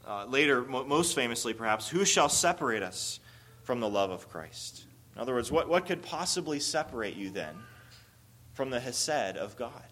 uh, 0.06 0.26
later, 0.26 0.62
most 0.62 1.16
famously 1.16 1.54
perhaps, 1.54 1.88
who 1.88 2.04
shall 2.04 2.28
separate 2.28 2.84
us 2.84 3.18
from 3.64 3.80
the 3.80 3.88
love 3.88 4.10
of 4.12 4.28
Christ? 4.28 4.84
In 5.16 5.20
other 5.20 5.34
words, 5.34 5.50
what, 5.50 5.68
what 5.68 5.84
could 5.84 6.00
possibly 6.00 6.60
separate 6.60 7.16
you 7.16 7.30
then 7.30 7.56
from 8.52 8.70
the 8.70 8.78
Hesed 8.78 9.36
of 9.38 9.56
God? 9.56 9.91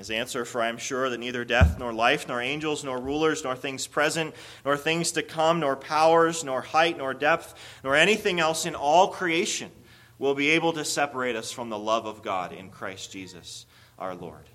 His 0.00 0.10
answer, 0.10 0.46
for 0.46 0.62
I 0.62 0.68
am 0.68 0.78
sure 0.78 1.10
that 1.10 1.20
neither 1.20 1.44
death, 1.44 1.78
nor 1.78 1.92
life, 1.92 2.26
nor 2.26 2.40
angels, 2.40 2.82
nor 2.82 2.98
rulers, 2.98 3.44
nor 3.44 3.54
things 3.54 3.86
present, 3.86 4.34
nor 4.64 4.74
things 4.74 5.12
to 5.12 5.22
come, 5.22 5.60
nor 5.60 5.76
powers, 5.76 6.42
nor 6.42 6.62
height, 6.62 6.96
nor 6.96 7.12
depth, 7.12 7.54
nor 7.84 7.94
anything 7.94 8.40
else 8.40 8.64
in 8.64 8.74
all 8.74 9.08
creation 9.08 9.70
will 10.18 10.34
be 10.34 10.48
able 10.48 10.72
to 10.72 10.86
separate 10.86 11.36
us 11.36 11.52
from 11.52 11.68
the 11.68 11.78
love 11.78 12.06
of 12.06 12.22
God 12.22 12.54
in 12.54 12.70
Christ 12.70 13.12
Jesus 13.12 13.66
our 13.98 14.14
Lord. 14.14 14.48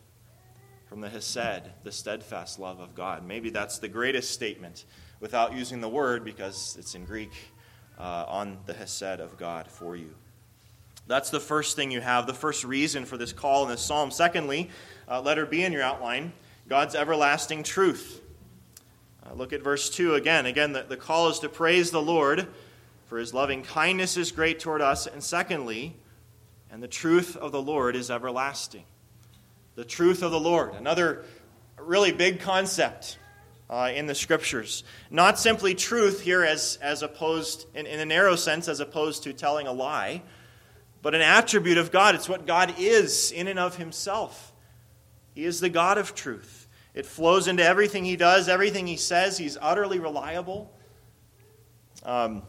From 0.87 0.99
the 0.99 1.09
Hesed, 1.09 1.69
the 1.83 1.91
steadfast 1.91 2.57
love 2.57 2.79
of 2.79 2.95
God. 2.95 3.23
Maybe 3.23 3.51
that's 3.51 3.77
the 3.77 3.87
greatest 3.87 4.31
statement 4.31 4.85
without 5.19 5.53
using 5.53 5.79
the 5.79 5.89
word 5.89 6.25
because 6.25 6.75
it's 6.79 6.95
in 6.95 7.05
Greek 7.05 7.33
uh, 7.99 8.25
on 8.27 8.57
the 8.65 8.73
Hesed 8.73 9.19
of 9.19 9.37
God 9.37 9.67
for 9.67 9.95
you. 9.95 10.15
That's 11.05 11.29
the 11.29 11.39
first 11.39 11.75
thing 11.75 11.91
you 11.91 12.01
have, 12.01 12.25
the 12.25 12.33
first 12.33 12.63
reason 12.63 13.05
for 13.05 13.15
this 13.15 13.31
call 13.31 13.63
in 13.63 13.69
this 13.69 13.81
psalm. 13.81 14.09
Secondly, 14.09 14.71
uh, 15.09 15.21
letter 15.21 15.45
B 15.45 15.63
in 15.63 15.71
your 15.71 15.83
outline 15.83 16.33
God's 16.67 16.95
everlasting 16.95 17.61
truth. 17.63 18.21
Uh, 19.23 19.33
look 19.33 19.53
at 19.53 19.61
verse 19.61 19.89
2 19.89 20.15
again. 20.15 20.45
Again, 20.45 20.73
the, 20.73 20.83
the 20.83 20.97
call 20.97 21.29
is 21.29 21.39
to 21.39 21.49
praise 21.49 21.91
the 21.91 22.01
Lord, 22.01 22.47
for 23.05 23.19
his 23.19 23.33
loving 23.33 23.61
kindness 23.61 24.17
is 24.17 24.31
great 24.31 24.59
toward 24.59 24.81
us. 24.81 25.05
And 25.05 25.23
secondly, 25.23 25.95
and 26.71 26.81
the 26.81 26.87
truth 26.87 27.37
of 27.37 27.51
the 27.51 27.61
Lord 27.61 27.95
is 27.95 28.09
everlasting. 28.09 28.83
The 29.75 29.85
truth 29.85 30.23
of 30.23 30.31
the 30.31 30.39
Lord. 30.39 30.73
Another 30.73 31.23
really 31.77 32.11
big 32.11 32.39
concept 32.39 33.19
uh, 33.69 33.91
in 33.93 34.07
the 34.07 34.15
scriptures. 34.15 34.83
Not 35.09 35.37
simply 35.39 35.75
truth 35.75 36.21
here, 36.21 36.43
as, 36.43 36.77
as 36.81 37.03
opposed, 37.03 37.67
in, 37.75 37.85
in 37.85 37.99
a 37.99 38.05
narrow 38.05 38.35
sense, 38.35 38.67
as 38.67 38.79
opposed 38.79 39.23
to 39.23 39.33
telling 39.33 39.67
a 39.67 39.71
lie, 39.71 40.21
but 41.01 41.13
an 41.13 41.21
attribute 41.21 41.77
of 41.77 41.91
God. 41.91 42.15
It's 42.15 42.29
what 42.29 42.47
God 42.47 42.75
is 42.79 43.31
in 43.31 43.47
and 43.47 43.59
of 43.59 43.77
himself. 43.77 44.51
He 45.35 45.43
is 45.43 45.59
the 45.59 45.69
God 45.69 45.97
of 45.97 46.15
truth. 46.15 46.67
It 46.93 47.05
flows 47.05 47.49
into 47.49 47.63
everything 47.63 48.05
he 48.05 48.15
does, 48.15 48.47
everything 48.47 48.87
he 48.87 48.95
says. 48.95 49.37
He's 49.37 49.57
utterly 49.61 49.99
reliable. 49.99 50.73
Um, 52.03 52.43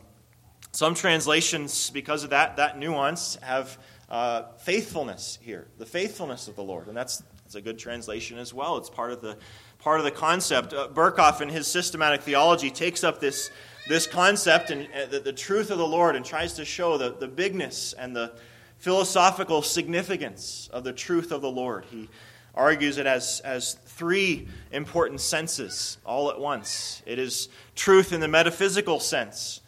some 0.71 0.95
translations, 0.95 1.90
because 1.90 2.23
of 2.23 2.31
that, 2.31 2.57
that 2.57 2.78
nuance, 2.78 3.37
have 3.43 3.76
uh, 4.09 4.43
faithfulness 4.59 5.38
here, 5.43 5.66
the 5.78 5.87
faithfulness 5.87 6.47
of 6.47 6.55
the 6.55 6.62
Lord. 6.62 6.87
And 6.87 6.97
that's, 6.97 7.25
that's 7.43 7.57
a 7.57 7.61
good 7.61 7.78
translation 7.78 8.38
as 8.38 8.55
well. 8.55 8.76
It's 8.76 8.90
part 8.90 9.11
of 9.11 9.21
the, 9.21 9.37
part 9.81 9.99
of 9.99 10.05
the 10.05 10.12
concept. 10.12 10.73
Uh, 10.73 10.88
Berkhof, 10.88 11.40
in 11.40 11.49
his 11.49 11.66
systematic 11.66 12.23
theology, 12.23 12.71
takes 12.71 13.02
up 13.02 13.19
this, 13.19 13.50
this 13.88 14.07
concept 14.07 14.71
and 14.71 14.87
uh, 14.95 15.07
the, 15.07 15.19
the 15.19 15.33
truth 15.33 15.73
of 15.73 15.78
the 15.78 15.87
Lord 15.87 16.14
and 16.14 16.25
tries 16.25 16.52
to 16.52 16.64
show 16.64 16.99
the, 16.99 17.16
the 17.19 17.26
bigness 17.26 17.95
and 17.95 18.14
the 18.14 18.33
philosophical 18.78 19.62
significance 19.62 20.69
of 20.73 20.85
the 20.85 20.93
truth 20.93 21.33
of 21.33 21.40
the 21.40 21.50
Lord. 21.50 21.85
He 21.87 22.09
argues 22.56 22.96
it 22.98 23.06
as, 23.06 23.40
as 23.44 23.75
three 23.84 24.48
important 24.72 25.20
senses 25.20 25.98
all 26.04 26.30
at 26.30 26.40
once. 26.40 27.02
It 27.06 27.18
is 27.18 27.48
truth 27.75 28.12
in 28.12 28.20
the 28.20 28.28
metaphysical 28.28 28.98
sense. 28.98 29.60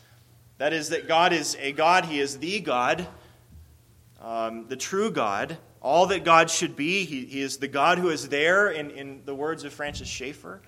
That 0.56 0.72
is, 0.72 0.88
that 0.88 1.06
God 1.06 1.32
is 1.32 1.56
a 1.60 1.72
God, 1.72 2.06
He 2.06 2.18
is 2.18 2.38
the 2.38 2.60
God, 2.60 3.06
um, 4.20 4.66
the 4.68 4.76
true 4.76 5.10
God, 5.10 5.56
all 5.80 6.06
that 6.06 6.24
God 6.24 6.50
should 6.50 6.74
be. 6.74 7.04
He, 7.04 7.26
he, 7.26 7.40
is 7.42 7.58
the 7.58 7.68
God 7.68 7.98
who 7.98 8.08
is 8.08 8.28
there, 8.28 8.70
in, 8.70 8.90
in 8.90 9.22
the 9.24 9.34
words 9.34 9.64
of 9.64 9.72
Francis 9.72 10.08
Schaeffer. 10.08 10.60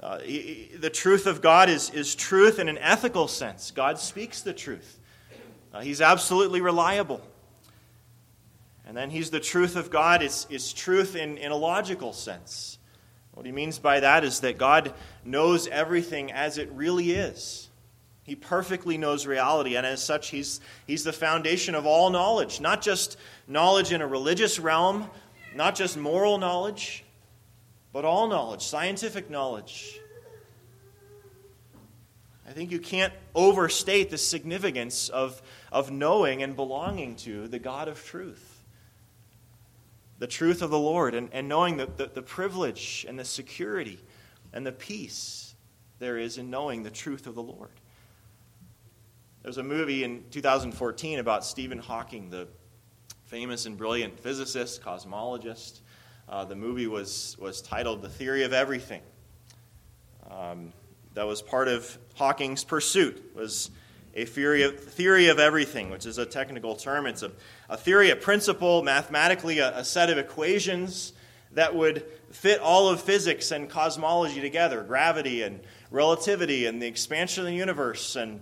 Uh, 0.00 0.20
he, 0.20 0.70
the 0.78 0.90
truth 0.90 1.26
of 1.26 1.40
God 1.40 1.68
is, 1.68 1.90
is 1.90 2.14
truth 2.14 2.58
in 2.58 2.68
an 2.68 2.78
ethical 2.78 3.26
sense. 3.26 3.70
God 3.70 3.98
speaks 3.98 4.42
the 4.42 4.52
truth, 4.52 5.00
uh, 5.72 5.80
He's 5.80 6.00
absolutely 6.00 6.60
reliable. 6.60 7.20
And 8.86 8.96
then 8.96 9.10
he's 9.10 9.30
the 9.30 9.40
truth 9.40 9.76
of 9.76 9.90
God 9.90 10.22
is, 10.22 10.46
is 10.50 10.72
truth 10.72 11.16
in, 11.16 11.38
in 11.38 11.52
a 11.52 11.56
logical 11.56 12.12
sense. 12.12 12.78
What 13.32 13.46
he 13.46 13.52
means 13.52 13.78
by 13.78 14.00
that 14.00 14.24
is 14.24 14.40
that 14.40 14.58
God 14.58 14.94
knows 15.24 15.66
everything 15.66 16.30
as 16.30 16.58
it 16.58 16.70
really 16.72 17.12
is. 17.12 17.68
He 18.22 18.36
perfectly 18.36 18.96
knows 18.96 19.26
reality, 19.26 19.76
and 19.76 19.84
as 19.84 20.02
such, 20.02 20.30
he's, 20.30 20.60
he's 20.86 21.04
the 21.04 21.12
foundation 21.12 21.74
of 21.74 21.84
all 21.84 22.10
knowledge, 22.10 22.60
not 22.60 22.80
just 22.80 23.18
knowledge 23.46 23.92
in 23.92 24.00
a 24.00 24.06
religious 24.06 24.58
realm, 24.58 25.10
not 25.54 25.74
just 25.74 25.96
moral 25.96 26.38
knowledge, 26.38 27.04
but 27.92 28.04
all 28.04 28.28
knowledge, 28.28 28.62
scientific 28.62 29.28
knowledge. 29.28 29.98
I 32.48 32.52
think 32.52 32.70
you 32.70 32.78
can't 32.78 33.12
overstate 33.34 34.10
the 34.10 34.18
significance 34.18 35.08
of, 35.08 35.42
of 35.72 35.90
knowing 35.90 36.42
and 36.42 36.56
belonging 36.56 37.16
to 37.16 37.48
the 37.48 37.58
God 37.58 37.88
of 37.88 38.02
truth 38.04 38.53
the 40.24 40.28
truth 40.28 40.62
of 40.62 40.70
the 40.70 40.78
Lord 40.78 41.14
and, 41.14 41.28
and 41.32 41.50
knowing 41.50 41.76
the, 41.76 41.84
the, 41.84 42.06
the 42.06 42.22
privilege 42.22 43.04
and 43.06 43.18
the 43.18 43.26
security 43.26 44.00
and 44.54 44.66
the 44.66 44.72
peace 44.72 45.54
there 45.98 46.16
is 46.16 46.38
in 46.38 46.48
knowing 46.48 46.82
the 46.82 46.90
truth 46.90 47.26
of 47.26 47.34
the 47.34 47.42
Lord. 47.42 47.68
There's 49.42 49.58
a 49.58 49.62
movie 49.62 50.02
in 50.02 50.24
2014 50.30 51.18
about 51.18 51.44
Stephen 51.44 51.76
Hawking, 51.76 52.30
the 52.30 52.48
famous 53.26 53.66
and 53.66 53.76
brilliant 53.76 54.18
physicist, 54.18 54.82
cosmologist. 54.82 55.80
Uh, 56.26 56.46
the 56.46 56.56
movie 56.56 56.86
was, 56.86 57.36
was 57.38 57.60
titled 57.60 58.00
The 58.00 58.08
Theory 58.08 58.44
of 58.44 58.54
Everything. 58.54 59.02
Um, 60.30 60.72
that 61.12 61.26
was 61.26 61.42
part 61.42 61.68
of 61.68 61.98
Hawking's 62.14 62.64
pursuit, 62.64 63.22
was 63.36 63.70
a 64.14 64.24
theory 64.24 64.62
of, 64.62 64.80
theory 64.80 65.28
of 65.28 65.38
everything, 65.38 65.90
which 65.90 66.06
is 66.06 66.16
a 66.16 66.24
technical 66.24 66.76
term. 66.76 67.04
It's 67.04 67.22
a, 67.22 67.30
a 67.68 67.76
theory, 67.76 68.10
a 68.10 68.16
principle, 68.16 68.82
mathematically, 68.82 69.58
a, 69.58 69.78
a 69.78 69.84
set 69.84 70.10
of 70.10 70.18
equations 70.18 71.12
that 71.52 71.74
would 71.74 72.04
fit 72.30 72.60
all 72.60 72.88
of 72.88 73.00
physics 73.00 73.50
and 73.50 73.70
cosmology 73.70 74.40
together 74.40 74.82
gravity 74.82 75.42
and 75.42 75.60
relativity 75.90 76.66
and 76.66 76.82
the 76.82 76.86
expansion 76.86 77.44
of 77.44 77.46
the 77.46 77.54
universe 77.54 78.16
and 78.16 78.40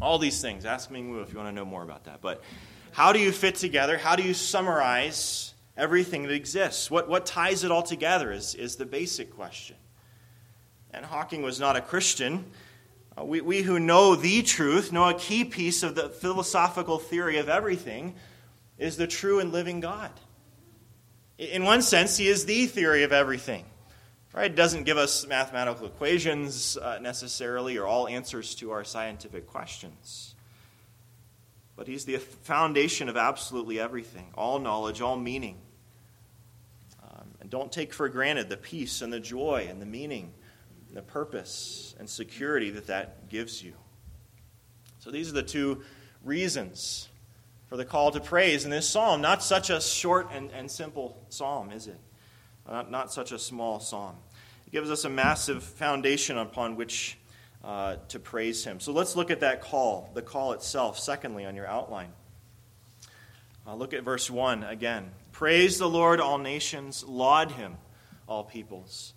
all 0.00 0.18
these 0.18 0.40
things. 0.40 0.64
Ask 0.64 0.90
Ming 0.90 1.10
Wu 1.10 1.20
if 1.20 1.32
you 1.32 1.38
want 1.38 1.48
to 1.48 1.54
know 1.54 1.64
more 1.64 1.82
about 1.82 2.04
that. 2.04 2.20
But 2.20 2.42
how 2.92 3.12
do 3.12 3.18
you 3.18 3.32
fit 3.32 3.54
together? 3.54 3.96
How 3.96 4.16
do 4.16 4.22
you 4.22 4.34
summarize 4.34 5.54
everything 5.76 6.24
that 6.24 6.32
exists? 6.32 6.90
What, 6.90 7.08
what 7.08 7.26
ties 7.26 7.64
it 7.64 7.70
all 7.70 7.82
together 7.82 8.30
is, 8.30 8.54
is 8.54 8.76
the 8.76 8.86
basic 8.86 9.34
question. 9.34 9.76
And 10.92 11.04
Hawking 11.04 11.42
was 11.42 11.58
not 11.58 11.76
a 11.76 11.80
Christian. 11.80 12.44
Uh, 13.18 13.24
we, 13.24 13.40
we 13.40 13.62
who 13.62 13.78
know 13.78 14.14
the 14.14 14.42
truth 14.42 14.92
know 14.92 15.08
a 15.08 15.14
key 15.14 15.44
piece 15.44 15.82
of 15.82 15.94
the 15.94 16.08
philosophical 16.08 16.98
theory 16.98 17.38
of 17.38 17.48
everything 17.48 18.14
is 18.78 18.96
the 18.96 19.06
true 19.06 19.40
and 19.40 19.52
living 19.52 19.80
God. 19.80 20.10
In 21.38 21.64
one 21.64 21.82
sense, 21.82 22.16
he 22.16 22.28
is 22.28 22.44
the 22.44 22.66
theory 22.66 23.02
of 23.02 23.12
everything. 23.12 23.64
Right? 24.34 24.54
Doesn't 24.54 24.84
give 24.84 24.98
us 24.98 25.26
mathematical 25.26 25.86
equations 25.86 26.76
uh, 26.76 26.98
necessarily 27.00 27.76
or 27.78 27.86
all 27.86 28.06
answers 28.06 28.54
to 28.56 28.70
our 28.72 28.84
scientific 28.84 29.46
questions. 29.46 30.34
But 31.76 31.86
he's 31.86 32.04
the 32.04 32.18
foundation 32.18 33.08
of 33.08 33.16
absolutely 33.16 33.80
everything 33.80 34.28
all 34.34 34.58
knowledge, 34.58 35.00
all 35.00 35.16
meaning. 35.16 35.56
Um, 37.02 37.28
and 37.40 37.50
don't 37.50 37.72
take 37.72 37.94
for 37.94 38.08
granted 38.08 38.48
the 38.48 38.56
peace 38.56 39.00
and 39.00 39.12
the 39.12 39.20
joy 39.20 39.66
and 39.68 39.80
the 39.80 39.86
meaning 39.86 40.34
the 40.98 41.02
purpose 41.02 41.94
and 42.00 42.10
security 42.10 42.70
that 42.70 42.88
that 42.88 43.28
gives 43.28 43.62
you. 43.62 43.72
So 44.98 45.12
these 45.12 45.30
are 45.30 45.34
the 45.34 45.44
two 45.44 45.82
reasons 46.24 47.08
for 47.68 47.76
the 47.76 47.84
call 47.84 48.10
to 48.10 48.18
praise 48.18 48.64
in 48.64 48.72
this 48.72 48.88
psalm. 48.88 49.20
Not 49.20 49.44
such 49.44 49.70
a 49.70 49.80
short 49.80 50.26
and, 50.32 50.50
and 50.50 50.68
simple 50.68 51.16
psalm, 51.28 51.70
is 51.70 51.86
it? 51.86 52.00
Not, 52.68 52.90
not 52.90 53.12
such 53.12 53.30
a 53.30 53.38
small 53.38 53.78
psalm. 53.78 54.16
It 54.66 54.72
gives 54.72 54.90
us 54.90 55.04
a 55.04 55.08
massive 55.08 55.62
foundation 55.62 56.36
upon 56.36 56.74
which 56.74 57.16
uh, 57.62 57.98
to 58.08 58.18
praise 58.18 58.64
Him. 58.64 58.80
So 58.80 58.90
let's 58.90 59.14
look 59.14 59.30
at 59.30 59.38
that 59.40 59.62
call, 59.62 60.10
the 60.14 60.22
call 60.22 60.52
itself, 60.52 60.98
secondly, 60.98 61.46
on 61.46 61.54
your 61.54 61.68
outline. 61.68 62.10
Uh, 63.64 63.76
look 63.76 63.94
at 63.94 64.02
verse 64.02 64.28
1 64.28 64.64
again. 64.64 65.12
Praise 65.30 65.78
the 65.78 65.88
Lord, 65.88 66.18
all 66.18 66.38
nations, 66.38 67.04
laud 67.04 67.52
Him, 67.52 67.76
all 68.26 68.42
peoples. 68.42 69.14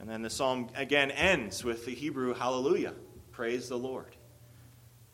And 0.00 0.08
then 0.08 0.22
the 0.22 0.30
psalm 0.30 0.68
again 0.76 1.10
ends 1.10 1.64
with 1.64 1.84
the 1.84 1.94
Hebrew 1.94 2.34
hallelujah. 2.34 2.94
Praise 3.32 3.68
the 3.68 3.78
Lord. 3.78 4.14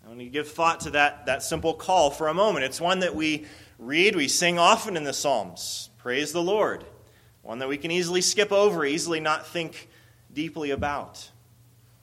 I 0.05 0.09
want 0.09 0.21
to 0.21 0.27
give 0.27 0.49
thought 0.49 0.81
to 0.81 0.91
that, 0.91 1.27
that 1.27 1.43
simple 1.43 1.73
call 1.73 2.11
for 2.11 2.29
a 2.29 2.35
moment. 2.35 2.67
It's 2.67 2.81
one 2.81 3.01
that 3.01 3.15
we 3.15 3.47
read, 3.79 4.15
we 4.15 4.29
sing 4.29 4.59
often 4.59 4.97
in 4.97 5.05
the 5.05 5.15
Psalms. 5.15 5.89
praise 5.97 6.33
the 6.33 6.43
Lord, 6.43 6.85
one 7.43 7.59
that 7.61 7.69
we 7.69 7.79
can 7.79 7.91
easily 7.91 8.21
skip 8.21 8.53
over, 8.53 8.85
easily 8.85 9.21
not 9.21 9.47
think 9.47 9.89
deeply 10.33 10.71
about. 10.71 11.31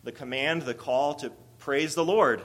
The 0.04 0.12
command, 0.12 0.64
the 0.64 0.74
call 0.74 1.14
to 1.16 1.32
praise 1.60 1.94
the 1.94 2.04
Lord. 2.04 2.42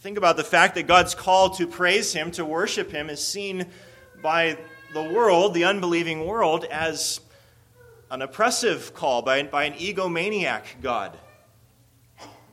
Think 0.00 0.18
about 0.18 0.36
the 0.36 0.44
fact 0.44 0.74
that 0.74 0.86
God's 0.86 1.14
call 1.14 1.50
to 1.50 1.66
praise 1.66 2.12
Him, 2.12 2.30
to 2.32 2.44
worship 2.44 2.90
Him, 2.90 3.08
is 3.08 3.26
seen 3.26 3.66
by 4.22 4.58
the 4.92 5.02
world, 5.02 5.54
the 5.54 5.64
unbelieving 5.64 6.26
world, 6.26 6.64
as 6.64 7.20
an 8.10 8.22
oppressive 8.22 8.94
call 8.94 9.22
by, 9.22 9.42
by 9.42 9.64
an 9.64 9.74
egomaniac 9.74 10.80
God. 10.82 11.16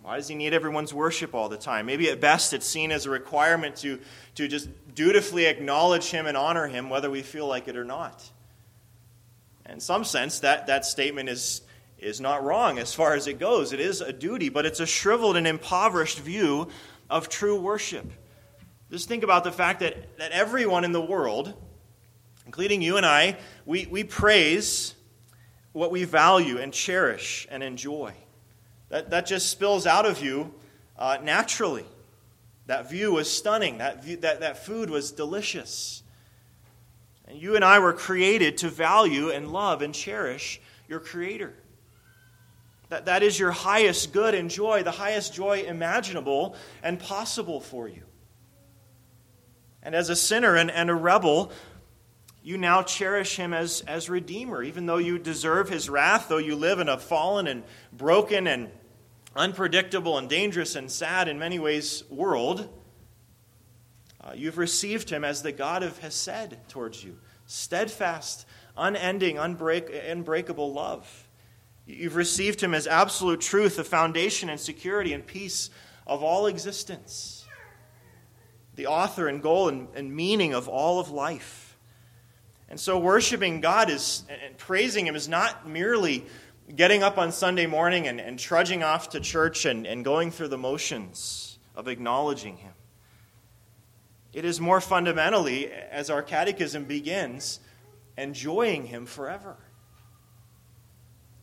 Why 0.01 0.17
does 0.17 0.27
he 0.27 0.35
need 0.35 0.53
everyone's 0.53 0.93
worship 0.93 1.33
all 1.33 1.50
the 1.50 1.57
time? 1.57 1.88
Maybe 1.88 2.09
at 2.09 2.21
best 2.21 2.53
it's 2.53 2.67
seen 2.67 2.91
as 2.91 3.05
a 3.05 3.09
requirement 3.09 3.75
to, 3.77 4.00
to 4.35 4.47
just 4.47 4.69
dutifully 4.93 5.45
acknowledge 5.45 6.12
him 6.12 6.27
and 6.27 6.38
honor 6.38 6.67
him, 6.67 6.89
whether 6.89 7.09
we 7.09 7.24
feel 7.24 7.47
like 7.47 7.67
it 7.67 7.75
or 7.75 7.83
not. 7.83 8.24
In 9.67 9.79
some 9.79 10.03
sense, 10.03 10.39
that, 10.41 10.67
that 10.67 10.85
statement 10.85 11.29
is, 11.29 11.62
is 11.97 12.21
not 12.21 12.43
wrong 12.43 12.77
as 12.77 12.93
far 12.93 13.15
as 13.15 13.25
it 13.25 13.39
goes. 13.39 13.74
It 13.74 13.79
is 13.79 14.01
a 14.01 14.13
duty, 14.13 14.50
but 14.50 14.65
it's 14.65 14.79
a 14.79 14.85
shriveled 14.85 15.38
and 15.38 15.47
impoverished 15.47 16.19
view 16.19 16.67
of 17.09 17.29
true 17.29 17.59
worship. 17.59 18.05
Just 18.91 19.07
think 19.07 19.24
about 19.24 19.43
the 19.43 19.51
fact 19.51 19.79
that, 19.79 20.17
that 20.17 20.31
everyone 20.31 20.83
in 20.83 20.91
the 20.91 21.01
world, 21.01 21.53
including 22.45 22.81
you 22.81 22.97
and 22.97 23.05
I, 23.05 23.38
we, 23.65 23.88
we 23.88 24.03
praise 24.03 24.94
what 25.75 25.91
we 25.91 26.05
value 26.05 26.58
and 26.58 26.72
cherish 26.72 27.46
and 27.51 27.62
enjoy. 27.62 28.13
That, 28.88 29.10
that 29.10 29.25
just 29.25 29.50
spills 29.50 29.86
out 29.86 30.05
of 30.05 30.24
you 30.24 30.53
uh, 30.98 31.17
naturally. 31.22 31.84
That 32.67 32.89
view 32.89 33.12
was 33.12 33.29
stunning. 33.29 33.79
That, 33.79 34.01
view, 34.01 34.15
that, 34.17 34.39
that 34.39 34.65
food 34.65 34.89
was 34.89 35.12
delicious. 35.12 36.01
And 37.27 37.38
you 37.38 37.58
and 37.58 37.65
I 37.65 37.79
were 37.79 37.91
created 37.91 38.60
to 38.60 38.70
value 38.70 39.32
and 39.32 39.51
love 39.51 39.82
and 39.82 39.94
cherish 39.94 40.62
your 40.88 41.01
Creator. 41.01 41.53
That, 42.88 43.05
that 43.08 43.22
is 43.22 43.38
your 43.38 43.51
highest 43.51 44.13
good 44.13 44.34
and 44.34 44.50
joy, 44.50 44.84
the 44.84 44.91
highest 44.91 45.34
joy 45.34 45.63
imaginable 45.63 46.55
and 46.84 46.98
possible 46.98 47.60
for 47.60 47.89
you. 47.89 48.03
And 49.84 49.94
as 49.94 50.10
a 50.10 50.15
sinner 50.15 50.55
and, 50.55 50.72
and 50.72 50.89
a 50.89 50.96
rebel, 50.96 51.51
you 52.45 52.59
now 52.59 52.83
cherish 52.83 53.37
him 53.37 53.55
as, 53.55 53.81
as 53.87 54.07
Redeemer, 54.07 54.61
even 54.61 54.85
though 54.85 54.99
you 54.99 55.17
deserve 55.17 55.67
his 55.67 55.89
wrath, 55.89 56.27
though 56.29 56.37
you 56.37 56.55
live 56.55 56.79
in 56.79 56.87
a 56.87 56.99
fallen 56.99 57.47
and 57.47 57.63
broken 57.91 58.45
and 58.45 58.69
unpredictable 59.35 60.19
and 60.19 60.29
dangerous 60.29 60.75
and 60.75 60.91
sad 60.91 61.27
in 61.27 61.39
many 61.39 61.57
ways 61.57 62.03
world. 62.07 62.69
Uh, 64.23 64.33
you've 64.35 64.59
received 64.59 65.09
him 65.09 65.23
as 65.23 65.41
the 65.41 65.51
God 65.51 65.81
of 65.81 65.97
Hesed 65.97 66.55
towards 66.69 67.03
you 67.03 67.17
steadfast, 67.47 68.45
unending, 68.77 69.37
unbreak, 69.37 70.11
unbreakable 70.11 70.71
love. 70.71 71.27
You've 71.87 72.15
received 72.15 72.61
him 72.61 72.75
as 72.75 72.85
absolute 72.85 73.41
truth, 73.41 73.77
the 73.77 73.83
foundation 73.83 74.49
and 74.51 74.59
security 74.59 75.13
and 75.13 75.25
peace 75.25 75.71
of 76.05 76.21
all 76.21 76.45
existence, 76.45 77.47
the 78.75 78.85
author 78.85 79.27
and 79.27 79.41
goal 79.41 79.67
and, 79.67 79.87
and 79.95 80.15
meaning 80.15 80.53
of 80.53 80.67
all 80.67 80.99
of 80.99 81.09
life. 81.09 81.64
And 82.69 82.79
so, 82.79 82.98
worshiping 82.98 83.62
God 83.62 83.89
is, 83.89 84.24
and 84.29 84.57
praising 84.57 85.05
Him 85.05 85.15
is 85.15 85.27
not 85.27 85.67
merely 85.67 86.25
getting 86.75 87.03
up 87.03 87.17
on 87.17 87.31
Sunday 87.31 87.67
morning 87.67 88.07
and, 88.07 88.19
and 88.19 88.39
trudging 88.39 88.81
off 88.81 89.10
to 89.10 89.19
church 89.19 89.65
and, 89.65 89.86
and 89.86 90.03
going 90.03 90.31
through 90.31 90.48
the 90.48 90.57
motions 90.57 91.60
of 91.75 91.88
acknowledging 91.88 92.57
Him. 92.57 92.74
It 94.34 94.45
is 94.45 94.60
more 94.60 94.81
fundamentally, 94.81 95.72
as 95.72 96.10
our 96.10 96.22
catechism 96.22 96.86
begins, 96.86 97.60
enjoying 98.17 98.86
Him 98.86 99.05
forever. 99.05 99.55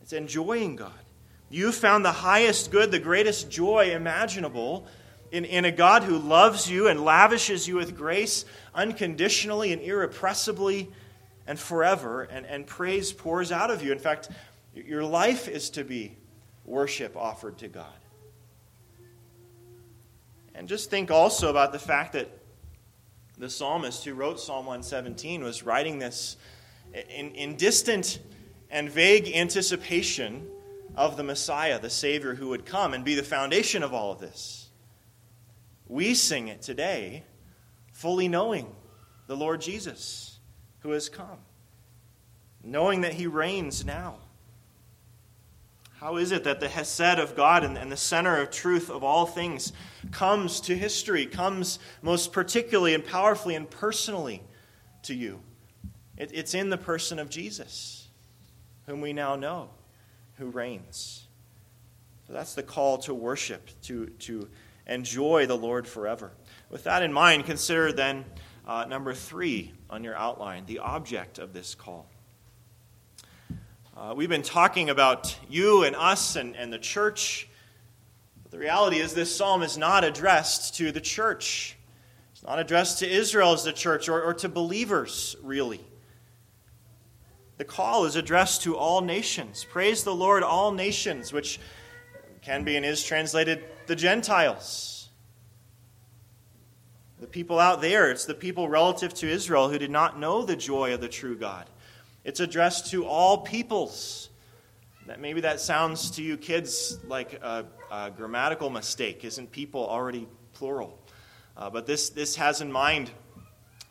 It's 0.01 0.13
enjoying 0.13 0.75
God. 0.75 0.91
You 1.49 1.71
found 1.71 2.03
the 2.03 2.11
highest 2.11 2.71
good, 2.71 2.91
the 2.91 2.99
greatest 2.99 3.49
joy 3.49 3.91
imaginable 3.91 4.87
in, 5.31 5.45
in 5.45 5.65
a 5.65 5.71
God 5.71 6.03
who 6.03 6.17
loves 6.17 6.69
you 6.69 6.87
and 6.87 7.03
lavishes 7.03 7.67
you 7.67 7.75
with 7.75 7.95
grace 7.95 8.43
unconditionally 8.75 9.71
and 9.71 9.81
irrepressibly 9.81 10.91
and 11.47 11.59
forever, 11.59 12.23
and, 12.23 12.45
and 12.45 12.65
praise 12.65 13.11
pours 13.11 13.51
out 13.51 13.69
of 13.69 13.83
you. 13.83 13.91
In 13.91 13.99
fact, 13.99 14.29
your 14.73 15.03
life 15.03 15.47
is 15.47 15.69
to 15.71 15.83
be 15.83 16.15
worship 16.65 17.15
offered 17.17 17.57
to 17.59 17.67
God. 17.67 17.85
And 20.55 20.67
just 20.67 20.89
think 20.89 21.11
also 21.11 21.49
about 21.49 21.73
the 21.73 21.79
fact 21.79 22.13
that 22.13 22.29
the 23.37 23.49
psalmist 23.49 24.05
who 24.05 24.13
wrote 24.13 24.39
Psalm 24.39 24.65
117 24.65 25.43
was 25.43 25.63
writing 25.63 25.99
this 25.99 26.37
in, 26.93 27.31
in 27.31 27.55
distant 27.55 28.19
and 28.69 28.89
vague 28.89 29.27
anticipation 29.35 30.47
of 30.95 31.17
the 31.17 31.23
Messiah, 31.23 31.79
the 31.79 31.89
Savior 31.89 32.35
who 32.35 32.49
would 32.49 32.65
come 32.65 32.93
and 32.93 33.03
be 33.03 33.15
the 33.15 33.23
foundation 33.23 33.81
of 33.81 33.93
all 33.93 34.11
of 34.11 34.19
this. 34.19 34.69
We 35.87 36.13
sing 36.13 36.47
it 36.47 36.61
today, 36.61 37.23
fully 37.91 38.27
knowing 38.27 38.73
the 39.27 39.35
Lord 39.35 39.61
Jesus 39.61 40.22
who 40.83 40.91
has 40.91 41.09
come, 41.09 41.39
knowing 42.63 43.01
that 43.01 43.13
he 43.13 43.25
reigns 43.25 43.83
now. 43.83 44.17
How 45.99 46.17
is 46.17 46.33
it 46.33 46.43
that 46.43 46.59
the 46.59 46.67
Hesed 46.67 47.17
of 47.19 47.33
God 47.35 47.63
and, 47.63 47.89
the 47.89 47.97
center 47.97 48.41
of 48.41 48.51
truth 48.51 48.89
of 48.89 49.05
all 49.05 49.25
things 49.25 49.71
comes 50.11 50.59
to 50.61 50.77
history, 50.77 51.25
comes 51.25 51.79
most 52.01 52.33
particularly 52.33 52.93
and 52.93 53.05
powerfully 53.05 53.55
and 53.55 53.69
personally 53.69 54.43
to 55.03 55.15
you? 55.15 55.39
It, 56.17 56.31
it's 56.33 56.53
in 56.53 56.69
the 56.69 56.77
person 56.77 57.19
of 57.19 57.29
Jesus, 57.29 58.09
whom 58.85 58.99
we 58.99 59.13
now 59.13 59.37
know, 59.37 59.69
who 60.37 60.47
reigns. 60.47 61.25
So 62.27 62.33
that's 62.33 62.53
the 62.53 62.63
call 62.63 62.97
to 62.99 63.13
worship, 63.13 63.69
to, 63.83 64.07
to 64.07 64.49
enjoy 64.85 65.45
the 65.45 65.57
Lord 65.57 65.87
forever. 65.87 66.31
With 66.69 66.83
that 66.83 67.01
in 67.01 67.13
mind, 67.13 67.45
consider 67.45 67.93
then 67.93 68.25
uh, 68.65 68.85
number 68.85 69.13
three 69.13 69.73
on 69.89 70.03
your 70.03 70.15
outline 70.15 70.65
the 70.65 70.79
object 70.79 71.39
of 71.39 71.53
this 71.53 71.75
call. 71.75 72.09
Uh, 73.95 74.13
we've 74.15 74.29
been 74.29 74.41
talking 74.41 74.89
about 74.89 75.37
you 75.49 75.83
and 75.83 75.95
us 75.95 76.35
and, 76.35 76.55
and 76.55 76.73
the 76.73 76.79
church. 76.79 77.47
But 78.41 78.51
the 78.51 78.57
reality 78.57 78.97
is, 78.97 79.13
this 79.13 79.35
psalm 79.35 79.61
is 79.61 79.77
not 79.77 80.03
addressed 80.03 80.75
to 80.77 80.91
the 80.91 81.01
church. 81.01 81.77
It's 82.31 82.43
not 82.43 82.57
addressed 82.57 82.99
to 82.99 83.09
Israel 83.09 83.53
as 83.53 83.63
the 83.63 83.73
church 83.73 84.09
or, 84.09 84.21
or 84.21 84.33
to 84.35 84.49
believers, 84.49 85.35
really. 85.43 85.81
The 87.57 87.65
call 87.65 88.05
is 88.05 88.15
addressed 88.15 88.63
to 88.63 88.75
all 88.75 89.01
nations. 89.01 89.63
Praise 89.69 90.03
the 90.03 90.15
Lord, 90.15 90.41
all 90.41 90.71
nations, 90.71 91.31
which 91.31 91.59
can 92.41 92.63
be 92.63 92.75
and 92.75 92.85
is 92.85 93.03
translated 93.03 93.63
the 93.85 93.95
Gentiles. 93.95 94.92
The 97.23 97.29
people 97.29 97.57
out 97.57 97.79
there, 97.79 98.11
it's 98.11 98.25
the 98.25 98.33
people 98.33 98.67
relative 98.67 99.13
to 99.13 99.29
Israel 99.29 99.69
who 99.69 99.79
did 99.79 99.89
not 99.89 100.19
know 100.19 100.43
the 100.43 100.57
joy 100.57 100.93
of 100.93 100.99
the 100.99 101.07
true 101.07 101.37
God. 101.37 101.69
It's 102.25 102.41
addressed 102.41 102.91
to 102.91 103.05
all 103.05 103.37
peoples. 103.37 104.27
That 105.07 105.21
maybe 105.21 105.39
that 105.39 105.61
sounds 105.61 106.11
to 106.11 106.21
you 106.21 106.35
kids 106.35 106.99
like 107.07 107.35
a, 107.41 107.65
a 107.89 108.11
grammatical 108.11 108.69
mistake. 108.69 109.23
Isn't 109.23 109.53
people 109.53 109.87
already 109.87 110.27
plural? 110.51 110.99
Uh, 111.55 111.69
but 111.69 111.85
this, 111.85 112.09
this 112.09 112.35
has 112.35 112.59
in 112.59 112.69
mind 112.69 113.09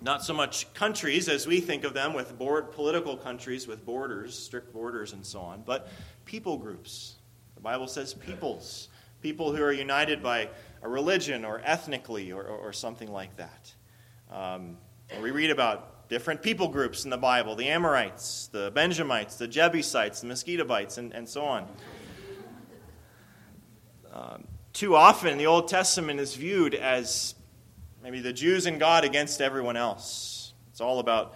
not 0.02 0.22
so 0.22 0.34
much 0.34 0.70
countries 0.74 1.30
as 1.30 1.46
we 1.46 1.58
think 1.62 1.84
of 1.84 1.94
them 1.94 2.12
with 2.12 2.36
board, 2.36 2.70
political 2.70 3.16
countries 3.16 3.66
with 3.66 3.82
borders, 3.86 4.38
strict 4.38 4.74
borders, 4.74 5.14
and 5.14 5.24
so 5.24 5.40
on, 5.40 5.62
but 5.64 5.88
people 6.26 6.58
groups. 6.58 7.14
The 7.54 7.62
Bible 7.62 7.86
says 7.86 8.12
peoples, 8.12 8.90
people 9.22 9.56
who 9.56 9.62
are 9.62 9.72
united 9.72 10.22
by 10.22 10.50
a 10.82 10.88
religion 10.88 11.44
or 11.44 11.60
ethnically 11.64 12.32
or, 12.32 12.42
or, 12.42 12.56
or 12.56 12.72
something 12.72 13.10
like 13.10 13.36
that. 13.36 13.72
Um, 14.30 14.78
we 15.20 15.30
read 15.30 15.50
about 15.50 16.08
different 16.08 16.42
people 16.42 16.68
groups 16.68 17.04
in 17.04 17.10
the 17.10 17.16
Bible 17.16 17.54
the 17.54 17.68
Amorites, 17.68 18.48
the 18.52 18.70
Benjamites, 18.74 19.36
the 19.36 19.48
Jebusites, 19.48 20.20
the 20.20 20.26
Mosquitobites, 20.26 20.98
and, 20.98 21.12
and 21.12 21.28
so 21.28 21.44
on. 21.44 21.68
Um, 24.12 24.44
too 24.72 24.94
often, 24.94 25.38
the 25.38 25.46
Old 25.46 25.68
Testament 25.68 26.20
is 26.20 26.34
viewed 26.34 26.74
as 26.74 27.34
maybe 28.02 28.20
the 28.20 28.32
Jews 28.32 28.66
and 28.66 28.80
God 28.80 29.04
against 29.04 29.40
everyone 29.40 29.76
else. 29.76 30.52
It's 30.70 30.80
all 30.80 30.98
about 30.98 31.34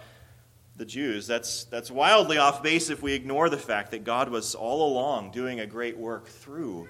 the 0.75 0.85
Jews. 0.85 1.25
That's, 1.25 1.63
that's 1.65 1.89
wildly 1.89 2.37
off 2.37 2.61
base 2.61 2.89
if 2.89 3.01
we 3.01 3.13
ignore 3.13 3.49
the 3.49 3.57
fact 3.57 3.91
that 3.91 4.03
God 4.03 4.29
was 4.29 4.53
all 4.53 4.91
along 4.91 5.31
doing 5.31 5.59
a 5.59 5.65
great 5.65 5.97
work 5.97 6.27
through 6.27 6.87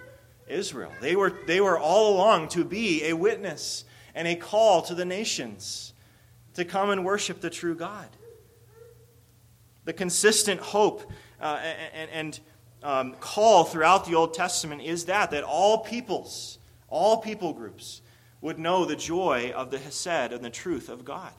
Israel. 0.47 0.91
They 1.01 1.15
were, 1.15 1.33
they 1.45 1.61
were 1.61 1.77
all 1.77 2.15
along 2.15 2.49
to 2.49 2.63
be 2.63 3.05
a 3.05 3.13
witness 3.13 3.85
and 4.15 4.27
a 4.27 4.35
call 4.35 4.81
to 4.83 4.95
the 4.95 5.05
nations 5.05 5.93
to 6.55 6.65
come 6.65 6.89
and 6.89 7.05
worship 7.05 7.39
the 7.39 7.49
true 7.49 7.75
God. 7.75 8.07
The 9.85 9.93
consistent 9.93 10.59
hope 10.59 11.09
uh, 11.39 11.59
and, 11.93 12.09
and 12.11 12.39
um, 12.83 13.15
call 13.19 13.63
throughout 13.63 14.05
the 14.05 14.15
Old 14.15 14.33
Testament 14.33 14.81
is 14.81 15.05
that, 15.05 15.31
that 15.31 15.43
all 15.43 15.79
peoples, 15.79 16.59
all 16.89 17.17
people 17.17 17.53
groups, 17.53 18.01
would 18.41 18.59
know 18.59 18.85
the 18.85 18.95
joy 18.95 19.51
of 19.55 19.71
the 19.71 19.77
Hesed 19.77 20.33
and 20.33 20.43
the 20.43 20.49
truth 20.49 20.89
of 20.89 21.05
God. 21.05 21.31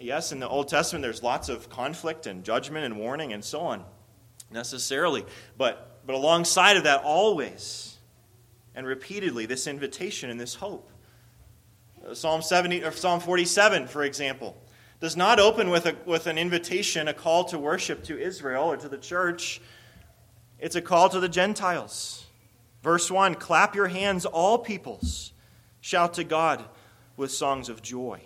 Yes, 0.00 0.32
in 0.32 0.38
the 0.38 0.48
Old 0.48 0.68
Testament, 0.68 1.02
there's 1.02 1.22
lots 1.22 1.48
of 1.48 1.68
conflict 1.70 2.26
and 2.26 2.44
judgment 2.44 2.84
and 2.84 2.98
warning 2.98 3.32
and 3.32 3.44
so 3.44 3.60
on, 3.60 3.84
necessarily. 4.50 5.24
But, 5.56 6.00
but 6.06 6.14
alongside 6.14 6.76
of 6.76 6.84
that, 6.84 7.02
always 7.02 7.87
and 8.74 8.86
repeatedly, 8.86 9.46
this 9.46 9.66
invitation 9.66 10.30
and 10.30 10.40
this 10.40 10.54
hope. 10.54 10.90
Uh, 12.06 12.14
Psalm, 12.14 12.42
70, 12.42 12.84
or 12.84 12.92
Psalm 12.92 13.20
47, 13.20 13.86
for 13.86 14.04
example, 14.04 14.56
does 15.00 15.16
not 15.16 15.38
open 15.38 15.70
with, 15.70 15.86
a, 15.86 15.96
with 16.06 16.26
an 16.26 16.38
invitation, 16.38 17.08
a 17.08 17.14
call 17.14 17.44
to 17.44 17.58
worship 17.58 18.04
to 18.04 18.18
Israel 18.18 18.64
or 18.64 18.76
to 18.76 18.88
the 18.88 18.98
church. 18.98 19.60
It's 20.58 20.76
a 20.76 20.82
call 20.82 21.08
to 21.10 21.20
the 21.20 21.28
Gentiles. 21.28 22.26
Verse 22.82 23.10
1 23.10 23.36
Clap 23.36 23.74
your 23.74 23.88
hands, 23.88 24.26
all 24.26 24.58
peoples. 24.58 25.32
Shout 25.80 26.14
to 26.14 26.24
God 26.24 26.64
with 27.16 27.30
songs 27.30 27.68
of 27.68 27.82
joy. 27.82 28.20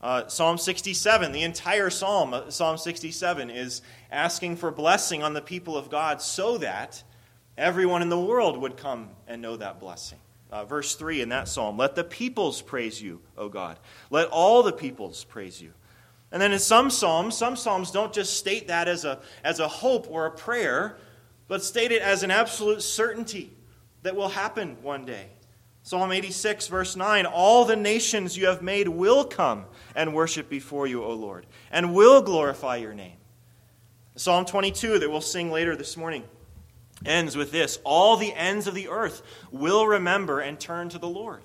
Uh, 0.00 0.26
psalm 0.28 0.56
67, 0.56 1.32
the 1.32 1.42
entire 1.42 1.90
psalm, 1.90 2.32
uh, 2.32 2.50
Psalm 2.50 2.78
67, 2.78 3.50
is 3.50 3.82
asking 4.10 4.56
for 4.56 4.70
blessing 4.70 5.22
on 5.22 5.34
the 5.34 5.42
people 5.42 5.76
of 5.76 5.90
God 5.90 6.22
so 6.22 6.56
that 6.58 7.02
everyone 7.60 8.02
in 8.02 8.08
the 8.08 8.18
world 8.18 8.58
would 8.58 8.76
come 8.76 9.10
and 9.28 9.40
know 9.40 9.56
that 9.56 9.78
blessing. 9.78 10.18
Uh, 10.50 10.64
verse 10.64 10.96
3 10.96 11.20
in 11.20 11.28
that 11.28 11.46
psalm 11.46 11.76
Let 11.76 11.94
the 11.94 12.02
peoples 12.02 12.60
praise 12.60 13.00
you, 13.00 13.20
O 13.36 13.48
God. 13.48 13.78
Let 14.10 14.28
all 14.28 14.62
the 14.62 14.72
peoples 14.72 15.24
praise 15.24 15.62
you. 15.62 15.72
And 16.32 16.40
then 16.40 16.52
in 16.52 16.58
some 16.58 16.90
psalms, 16.90 17.36
some 17.36 17.56
psalms 17.56 17.90
don't 17.90 18.12
just 18.12 18.36
state 18.36 18.68
that 18.68 18.88
as 18.88 19.04
a, 19.04 19.20
as 19.44 19.58
a 19.58 19.68
hope 19.68 20.06
or 20.10 20.26
a 20.26 20.30
prayer, 20.30 20.96
but 21.48 21.62
state 21.62 21.92
it 21.92 22.02
as 22.02 22.22
an 22.22 22.30
absolute 22.30 22.82
certainty 22.82 23.56
that 24.02 24.14
will 24.14 24.28
happen 24.28 24.76
one 24.82 25.04
day. 25.04 25.26
Psalm 25.82 26.12
86, 26.12 26.68
verse 26.68 26.94
9 26.94 27.26
All 27.26 27.64
the 27.64 27.76
nations 27.76 28.36
you 28.36 28.46
have 28.46 28.62
made 28.62 28.88
will 28.88 29.24
come 29.24 29.64
and 29.94 30.14
worship 30.14 30.48
before 30.48 30.86
you, 30.86 31.02
O 31.02 31.12
Lord, 31.12 31.46
and 31.70 31.94
will 31.94 32.22
glorify 32.22 32.76
your 32.76 32.94
name. 32.94 33.16
Psalm 34.16 34.44
22, 34.44 34.98
that 34.98 35.10
we'll 35.10 35.20
sing 35.20 35.50
later 35.50 35.74
this 35.74 35.96
morning, 35.96 36.24
ends 37.04 37.36
with 37.36 37.52
this 37.52 37.78
All 37.84 38.16
the 38.16 38.32
ends 38.34 38.66
of 38.66 38.74
the 38.74 38.88
earth 38.88 39.22
will 39.50 39.86
remember 39.86 40.40
and 40.40 40.58
turn 40.58 40.88
to 40.90 40.98
the 40.98 41.08
Lord. 41.08 41.42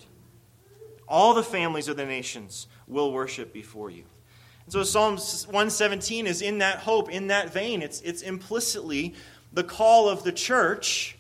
All 1.08 1.34
the 1.34 1.44
families 1.44 1.88
of 1.88 1.98
the 1.98 2.06
nations 2.06 2.68
will 2.88 3.12
worship 3.12 3.54
before 3.54 3.90
you. 3.90 4.04
And 4.66 4.74
so 4.74 4.84
Psalm 4.84 5.18
117 5.18 6.26
is 6.26 6.42
in 6.42 6.58
that 6.60 6.80
hope, 6.80 7.12
in 7.12 7.28
that 7.28 7.54
vein. 7.54 7.82
It's, 7.82 8.02
it's 8.02 8.24
implicitly 8.24 9.14
the 9.54 9.64
call 9.64 10.10
of 10.10 10.24
the 10.24 10.32
church 10.32 11.18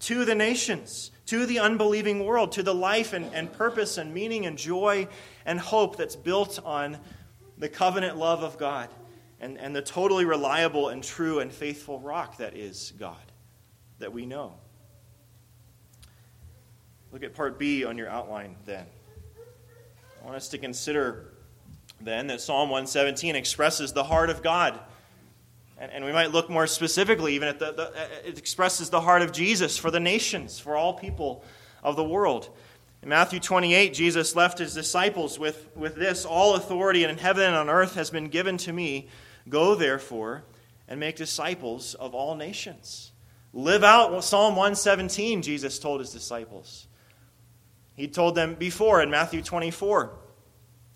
to 0.00 0.24
the 0.24 0.34
nations 0.34 1.10
to 1.30 1.46
the 1.46 1.60
unbelieving 1.60 2.24
world, 2.24 2.50
to 2.50 2.60
the 2.60 2.74
life 2.74 3.12
and, 3.12 3.32
and 3.32 3.52
purpose 3.52 3.98
and 3.98 4.12
meaning 4.12 4.46
and 4.46 4.58
joy 4.58 5.06
and 5.46 5.60
hope 5.60 5.96
that's 5.96 6.16
built 6.16 6.58
on 6.64 6.98
the 7.56 7.68
covenant 7.68 8.16
love 8.16 8.42
of 8.42 8.58
God 8.58 8.88
and, 9.38 9.56
and 9.56 9.74
the 9.74 9.80
totally 9.80 10.24
reliable 10.24 10.88
and 10.88 11.04
true 11.04 11.38
and 11.38 11.52
faithful 11.52 12.00
rock 12.00 12.38
that 12.38 12.56
is 12.56 12.92
God, 12.98 13.29
that 14.00 14.12
we 14.12 14.26
know. 14.26 14.54
Look 17.12 17.22
at 17.22 17.34
part 17.34 17.58
B 17.58 17.84
on 17.84 17.96
your 17.96 18.08
outline 18.08 18.56
then. 18.66 18.86
I 20.20 20.24
want 20.24 20.36
us 20.36 20.48
to 20.48 20.58
consider 20.58 21.32
then 22.00 22.26
that 22.26 22.40
Psalm 22.40 22.68
117 22.68 23.36
expresses 23.36 23.92
the 23.92 24.04
heart 24.04 24.30
of 24.30 24.42
God 24.42 24.78
and, 25.80 25.90
and 25.90 26.04
we 26.04 26.12
might 26.12 26.30
look 26.30 26.50
more 26.50 26.66
specifically, 26.66 27.34
even 27.34 27.48
at 27.48 27.58
the, 27.58 27.72
the, 27.72 28.28
it 28.28 28.38
expresses 28.38 28.90
the 28.90 29.00
heart 29.00 29.22
of 29.22 29.32
Jesus 29.32 29.78
for 29.78 29.90
the 29.90 29.98
nations, 29.98 30.58
for 30.58 30.76
all 30.76 30.92
people 30.92 31.42
of 31.82 31.96
the 31.96 32.04
world. 32.04 32.50
In 33.02 33.08
Matthew 33.08 33.40
28, 33.40 33.94
Jesus 33.94 34.36
left 34.36 34.58
his 34.58 34.74
disciples 34.74 35.38
with, 35.38 35.74
with 35.74 35.96
this 35.96 36.26
All 36.26 36.54
authority 36.54 37.04
in 37.04 37.16
heaven 37.16 37.44
and 37.44 37.56
on 37.56 37.70
earth 37.70 37.94
has 37.94 38.10
been 38.10 38.28
given 38.28 38.58
to 38.58 38.74
me. 38.74 39.08
Go, 39.48 39.74
therefore, 39.74 40.44
and 40.86 41.00
make 41.00 41.16
disciples 41.16 41.94
of 41.94 42.14
all 42.14 42.34
nations. 42.34 43.12
Live 43.52 43.82
out 43.82 44.22
Psalm 44.22 44.54
117, 44.54 45.42
Jesus 45.42 45.78
told 45.78 46.00
his 46.00 46.12
disciples. 46.12 46.86
He 47.94 48.06
told 48.06 48.34
them 48.34 48.54
before 48.54 49.02
in 49.02 49.10
Matthew 49.10 49.42
24. 49.42 50.12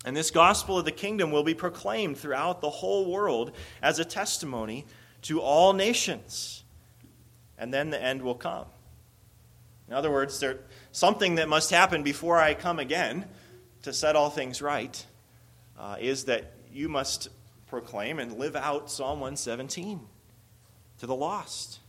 And 0.05 0.15
this 0.15 0.31
gospel 0.31 0.77
of 0.77 0.85
the 0.85 0.91
kingdom 0.91 1.31
will 1.31 1.43
be 1.43 1.53
proclaimed 1.53 2.17
throughout 2.17 2.61
the 2.61 2.69
whole 2.69 3.11
world 3.11 3.51
as 3.81 3.99
a 3.99 4.05
testimony 4.05 4.85
to 5.23 5.41
all 5.41 5.73
nations. 5.73 6.63
And 7.57 7.73
then 7.73 7.89
the 7.89 8.01
end 8.01 8.21
will 8.21 8.35
come. 8.35 8.65
In 9.87 9.93
other 9.93 10.11
words, 10.11 10.39
there's 10.39 10.59
something 10.91 11.35
that 11.35 11.49
must 11.49 11.71
happen 11.71 12.03
before 12.03 12.39
I 12.39 12.53
come 12.53 12.79
again 12.79 13.25
to 13.83 13.93
set 13.93 14.15
all 14.15 14.29
things 14.29 14.61
right 14.61 15.05
uh, 15.77 15.97
is 15.99 16.25
that 16.25 16.53
you 16.71 16.89
must 16.89 17.29
proclaim 17.67 18.19
and 18.19 18.37
live 18.37 18.55
out 18.55 18.89
Psalm 18.89 19.19
117 19.19 19.99
to 20.99 21.05
the 21.05 21.15
lost. 21.15 21.79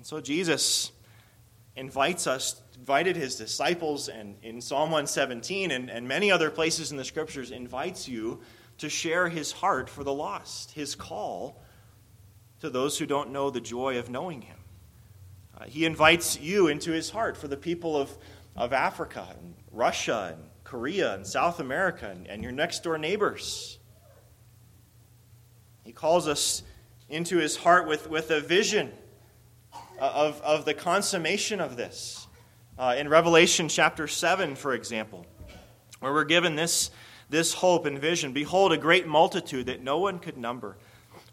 And 0.00 0.06
so 0.06 0.18
Jesus 0.18 0.92
invites 1.76 2.26
us 2.26 2.62
invited 2.78 3.16
his 3.16 3.36
disciples 3.36 4.08
and 4.08 4.34
in 4.42 4.62
Psalm 4.62 4.84
117 4.90 5.70
and, 5.70 5.90
and 5.90 6.08
many 6.08 6.32
other 6.32 6.50
places 6.50 6.90
in 6.90 6.96
the 6.96 7.04
scriptures 7.04 7.50
invites 7.50 8.08
you 8.08 8.40
to 8.78 8.88
share 8.88 9.28
his 9.28 9.52
heart 9.52 9.90
for 9.90 10.02
the 10.02 10.12
lost, 10.14 10.70
his 10.70 10.94
call 10.94 11.62
to 12.60 12.70
those 12.70 12.96
who 12.98 13.04
don't 13.04 13.30
know 13.30 13.50
the 13.50 13.60
joy 13.60 13.98
of 13.98 14.08
knowing 14.08 14.40
him. 14.40 14.56
Uh, 15.54 15.66
he 15.66 15.84
invites 15.84 16.40
you 16.40 16.68
into 16.68 16.92
his 16.92 17.10
heart 17.10 17.36
for 17.36 17.48
the 17.48 17.58
people 17.58 17.94
of, 17.94 18.10
of 18.56 18.72
Africa 18.72 19.26
and 19.38 19.54
Russia 19.70 20.34
and 20.34 20.42
Korea 20.64 21.12
and 21.12 21.26
South 21.26 21.60
America 21.60 22.08
and, 22.08 22.26
and 22.26 22.42
your 22.42 22.52
next 22.52 22.82
door 22.82 22.96
neighbors. 22.96 23.78
He 25.84 25.92
calls 25.92 26.26
us 26.26 26.62
into 27.10 27.36
his 27.36 27.56
heart 27.56 27.86
with, 27.86 28.08
with 28.08 28.30
a 28.30 28.40
vision 28.40 28.92
of, 30.00 30.40
of 30.42 30.64
the 30.64 30.74
consummation 30.74 31.60
of 31.60 31.76
this. 31.76 32.26
Uh, 32.78 32.94
in 32.96 33.08
Revelation 33.08 33.68
chapter 33.68 34.08
7, 34.08 34.56
for 34.56 34.72
example, 34.72 35.26
where 36.00 36.12
we're 36.12 36.24
given 36.24 36.56
this, 36.56 36.90
this 37.28 37.52
hope 37.52 37.84
and 37.84 37.98
vision 37.98 38.32
Behold, 38.32 38.72
a 38.72 38.78
great 38.78 39.06
multitude 39.06 39.66
that 39.66 39.82
no 39.82 39.98
one 39.98 40.18
could 40.18 40.38
number 40.38 40.76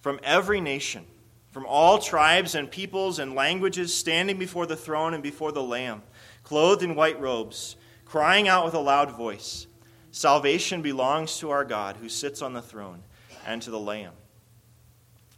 from 0.02 0.20
every 0.24 0.60
nation, 0.60 1.06
from 1.52 1.66
all 1.66 2.00
tribes 2.00 2.54
and 2.54 2.70
peoples 2.70 3.20
and 3.20 3.34
languages, 3.34 3.94
standing 3.94 4.38
before 4.38 4.66
the 4.66 4.76
throne 4.76 5.14
and 5.14 5.24
before 5.24 5.52
the 5.52 5.64
Lamb, 5.64 6.04
clothed 6.44 6.84
in 6.84 6.96
white 6.96 7.20
robes, 7.20 7.78
crying 8.06 8.48
out 8.48 8.66
with 8.66 8.74
a 8.74 8.80
loud 8.80 9.12
voice 9.12 9.68
Salvation 10.12 10.82
belongs 10.82 11.38
to 11.38 11.52
our 11.52 11.64
God 11.64 11.98
who 11.98 12.10
sits 12.10 12.42
on 12.42 12.54
the 12.54 12.62
throne 12.62 13.04
and 13.46 13.62
to 13.62 13.70
the 13.70 13.80
Lamb. 13.80 14.14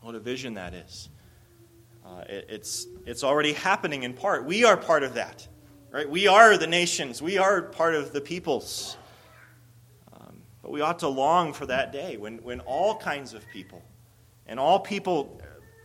What 0.02 0.16
a 0.16 0.20
vision 0.20 0.54
that 0.54 0.74
is. 0.74 1.10
Uh, 2.10 2.22
it, 2.28 2.46
it's, 2.50 2.88
it's 3.06 3.24
already 3.24 3.54
happening 3.54 4.04
in 4.04 4.14
part. 4.14 4.46
We 4.46 4.64
are 4.64 4.76
part 4.76 5.04
of 5.04 5.14
that. 5.14 5.48
Right? 5.92 6.10
We 6.10 6.28
are 6.28 6.58
the 6.58 6.68
nations, 6.68 7.22
we 7.22 7.38
are 7.38 7.64
part 7.64 7.96
of 7.96 8.14
the 8.14 8.22
peoples. 8.22 8.96
Um, 10.14 10.42
but 10.62 10.72
we 10.72 10.82
ought 10.82 11.00
to 11.00 11.08
long 11.08 11.54
for 11.54 11.66
that 11.66 11.92
day 11.92 12.18
when, 12.18 12.38
when 12.44 12.60
all 12.62 12.96
kinds 12.96 13.34
of 13.34 13.44
people 13.52 13.84
and 14.46 14.60
all 14.60 14.80
people 14.80 15.42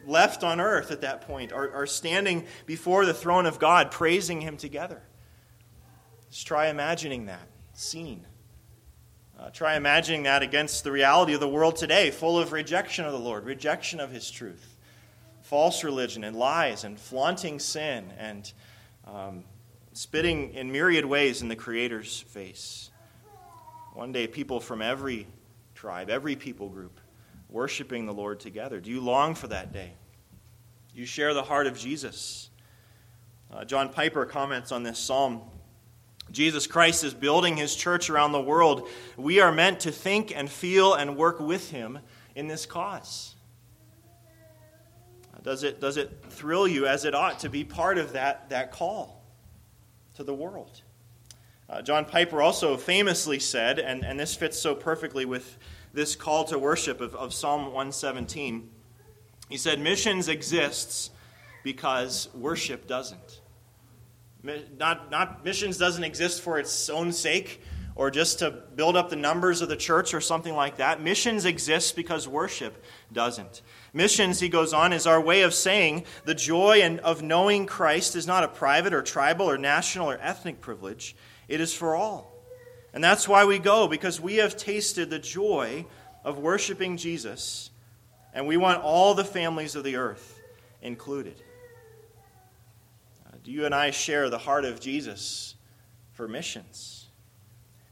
left 0.06 0.44
on 0.44 0.60
earth 0.60 0.90
at 0.90 1.00
that 1.02 1.22
point 1.22 1.52
are, 1.52 1.72
are 1.72 1.86
standing 1.86 2.46
before 2.66 3.06
the 3.06 3.14
throne 3.14 3.46
of 3.46 3.58
God, 3.58 3.90
praising 3.90 4.42
Him 4.42 4.58
together. 4.58 5.02
Just 6.30 6.46
try 6.46 6.68
imagining 6.68 7.26
that 7.26 7.48
scene. 7.72 8.26
Uh, 9.38 9.50
try 9.50 9.76
imagining 9.76 10.24
that 10.24 10.42
against 10.42 10.84
the 10.84 10.92
reality 10.92 11.32
of 11.32 11.40
the 11.40 11.48
world 11.48 11.76
today, 11.76 12.10
full 12.10 12.38
of 12.38 12.52
rejection 12.52 13.04
of 13.04 13.12
the 13.12 13.18
Lord, 13.18 13.44
rejection 13.44 14.00
of 14.00 14.10
His 14.10 14.30
truth, 14.30 14.73
false 15.44 15.84
religion 15.84 16.24
and 16.24 16.34
lies, 16.34 16.84
and 16.84 16.98
flaunting 16.98 17.58
sin, 17.58 18.10
and 18.18 18.50
um, 19.06 19.44
spitting 19.92 20.54
in 20.54 20.72
myriad 20.72 21.04
ways 21.04 21.42
in 21.42 21.48
the 21.48 21.56
Creator's 21.56 22.20
face. 22.20 22.90
One 23.92 24.10
day, 24.10 24.26
people 24.26 24.58
from 24.58 24.80
every 24.80 25.26
tribe, 25.74 26.08
every 26.08 26.34
people 26.34 26.70
group, 26.70 26.98
worshiping 27.50 28.06
the 28.06 28.14
Lord 28.14 28.40
together. 28.40 28.80
Do 28.80 28.90
you 28.90 29.02
long 29.02 29.34
for 29.34 29.46
that 29.48 29.70
day? 29.70 29.92
You 30.94 31.04
share 31.04 31.34
the 31.34 31.42
heart 31.42 31.66
of 31.66 31.78
Jesus? 31.78 32.48
Uh, 33.52 33.66
John 33.66 33.90
Piper 33.90 34.24
comments 34.24 34.72
on 34.72 34.82
this 34.82 34.98
psalm. 34.98 35.42
Jesus 36.30 36.66
Christ 36.66 37.04
is 37.04 37.12
building 37.12 37.58
his 37.58 37.76
church 37.76 38.08
around 38.08 38.32
the 38.32 38.40
world. 38.40 38.88
We 39.18 39.40
are 39.40 39.52
meant 39.52 39.80
to 39.80 39.92
think 39.92 40.34
and 40.34 40.48
feel 40.48 40.94
and 40.94 41.18
work 41.18 41.38
with 41.38 41.70
him 41.70 41.98
in 42.34 42.48
this 42.48 42.64
cause. 42.64 43.33
Does 45.44 45.62
it, 45.62 45.80
does 45.80 45.96
it 45.96 46.24
thrill 46.30 46.66
you 46.66 46.86
as 46.86 47.04
it 47.04 47.14
ought 47.14 47.38
to 47.40 47.48
be 47.48 47.62
part 47.62 47.98
of 47.98 48.14
that, 48.14 48.48
that 48.50 48.72
call? 48.72 49.24
to 50.14 50.24
the 50.24 50.34
world. 50.34 50.82
Uh, 51.68 51.82
John 51.82 52.04
Piper 52.04 52.40
also 52.42 52.76
famously 52.76 53.38
said, 53.38 53.78
and, 53.78 54.04
and 54.04 54.18
this 54.18 54.34
fits 54.34 54.58
so 54.58 54.74
perfectly 54.74 55.24
with 55.24 55.58
this 55.92 56.14
call 56.14 56.44
to 56.44 56.58
worship 56.58 57.00
of, 57.00 57.14
of 57.14 57.32
Psalm 57.32 57.66
117, 57.66 58.70
he 59.48 59.56
said, 59.56 59.80
Missions 59.80 60.28
exists 60.28 61.10
because 61.62 62.28
worship 62.34 62.86
doesn't. 62.86 63.40
Not, 64.78 65.10
not 65.10 65.44
missions 65.44 65.78
doesn't 65.78 66.04
exist 66.04 66.42
for 66.42 66.58
its 66.58 66.90
own 66.90 67.12
sake 67.12 67.62
or 67.96 68.10
just 68.10 68.40
to 68.40 68.50
build 68.50 68.96
up 68.96 69.08
the 69.08 69.16
numbers 69.16 69.60
of 69.60 69.68
the 69.68 69.76
church 69.76 70.14
or 70.14 70.20
something 70.20 70.54
like 70.54 70.78
that. 70.78 71.00
Missions 71.00 71.44
exists 71.44 71.92
because 71.92 72.26
worship 72.26 72.82
doesn't. 73.12 73.62
Missions, 73.92 74.40
he 74.40 74.48
goes 74.48 74.72
on, 74.72 74.92
is 74.92 75.06
our 75.06 75.20
way 75.20 75.42
of 75.42 75.54
saying 75.54 76.04
the 76.24 76.34
joy 76.34 76.80
and 76.82 76.98
of 77.00 77.22
knowing 77.22 77.66
Christ 77.66 78.16
is 78.16 78.26
not 78.26 78.42
a 78.42 78.48
private 78.48 78.92
or 78.92 79.02
tribal 79.02 79.48
or 79.48 79.56
national 79.56 80.10
or 80.10 80.18
ethnic 80.20 80.60
privilege, 80.60 81.14
it 81.46 81.60
is 81.60 81.72
for 81.72 81.94
all. 81.94 82.32
And 82.92 83.02
that's 83.02 83.28
why 83.28 83.44
we 83.44 83.58
go, 83.58 83.86
because 83.86 84.20
we 84.20 84.36
have 84.36 84.56
tasted 84.56 85.10
the 85.10 85.18
joy 85.18 85.86
of 86.24 86.38
worshiping 86.38 86.96
Jesus, 86.96 87.70
and 88.32 88.46
we 88.46 88.56
want 88.56 88.82
all 88.82 89.14
the 89.14 89.24
families 89.24 89.76
of 89.76 89.84
the 89.84 89.96
earth 89.96 90.40
included. 90.82 91.40
Uh, 93.26 93.36
do 93.44 93.52
you 93.52 93.66
and 93.66 93.74
I 93.74 93.90
share 93.90 94.30
the 94.30 94.38
heart 94.38 94.64
of 94.64 94.80
Jesus 94.80 95.54
for 96.12 96.26
missions? 96.26 97.03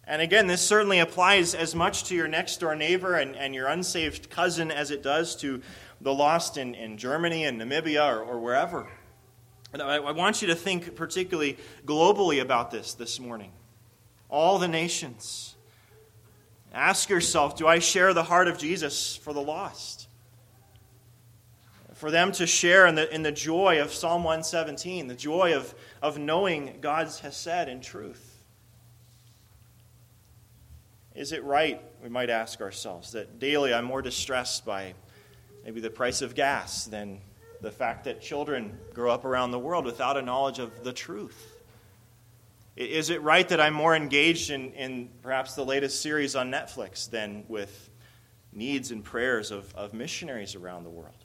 And 0.07 0.21
again, 0.21 0.49
this 0.49 0.67
certainly 0.67 0.99
applies 0.99 1.55
as 1.55 1.75
much 1.75 2.05
to 2.05 2.15
your 2.15 2.27
next 2.27 2.59
door 2.59 2.75
neighbor 2.75 3.15
and, 3.15 3.37
and 3.37 3.55
your 3.55 3.69
unsaved 3.69 4.31
cousin 4.31 4.71
as 4.71 4.91
it 4.91 5.03
does 5.03 5.37
to 5.37 5.62
the 6.01 6.12
lost 6.12 6.57
in, 6.57 6.75
in 6.75 6.99
Germany 6.99 7.45
and 7.45 7.61
Namibia 7.61 8.12
or, 8.12 8.23
or 8.23 8.41
wherever. 8.41 8.88
And 9.73 9.81
I, 9.81 9.97
I 9.97 10.11
want 10.11 10.43
you 10.43 10.49
to 10.49 10.55
think 10.55 10.97
particularly 10.97 11.57
globally 11.87 12.43
about 12.43 12.71
this 12.71 12.95
this 12.95 13.21
morning. 13.21 13.53
All 14.29 14.59
the 14.59 14.69
nations. 14.69 15.55
Ask 16.75 17.09
yourself 17.09 17.57
do 17.57 17.67
I 17.67 17.79
share 17.79 18.12
the 18.12 18.25
heart 18.25 18.49
of 18.49 18.59
Jesus 18.59 19.17
for 19.17 19.33
the 19.33 19.43
lost? 19.43 20.09
For 21.95 22.11
them 22.11 22.33
to 22.33 22.47
share 22.49 22.87
in 22.88 22.97
the, 22.97 23.15
in 23.15 23.23
the 23.23 23.31
joy 23.31 23.81
of 23.81 23.93
Psalm 23.93 24.25
117, 24.25 25.07
the 25.07 25.15
joy 25.15 25.55
of, 25.55 25.73
of 26.03 26.19
knowing 26.19 26.79
God 26.81 27.07
has 27.23 27.37
said 27.37 27.69
in 27.69 27.81
truth. 27.81 28.32
Is 31.14 31.33
it 31.33 31.44
right, 31.44 31.83
we 32.03 32.09
might 32.09 32.31
ask 32.31 32.61
ourselves, 32.61 33.12
that 33.12 33.38
daily 33.38 33.75
I'm 33.75 33.85
more 33.85 34.03
distressed 34.03 34.64
by 34.64 34.94
maybe 35.64 35.81
the 35.81 35.90
price 35.90 36.22
of 36.22 36.35
gas 36.35 36.87
than 36.87 37.20
the 37.61 37.70
fact 37.70 38.05
that 38.05 38.20
children 38.20 38.77
grow 38.92 39.12
up 39.12 39.25
around 39.25 39.53
the 39.53 39.59
world 39.59 39.85
without 39.85 40.16
a 40.16 40.22
knowledge 40.22 40.59
of 40.59 40.83
the 40.85 40.92
truth? 40.92 41.62
Is 42.77 43.11
it 43.11 43.22
right 43.22 43.48
that 43.51 43.61
I'm 43.61 43.75
more 43.75 43.94
engaged 43.94 44.51
in, 44.51 44.72
in 44.72 45.11
perhaps 45.22 45.55
the 45.55 45.64
latest 45.64 46.01
series 46.03 46.35
on 46.35 46.51
Netflix 46.51 47.09
than 47.09 47.44
with 47.46 47.90
needs 48.53 48.90
and 48.90 49.05
prayers 49.05 49.51
of, 49.51 49.72
of 49.75 49.92
missionaries 49.92 50.55
around 50.55 50.85
the 50.85 50.90
world? 50.90 51.25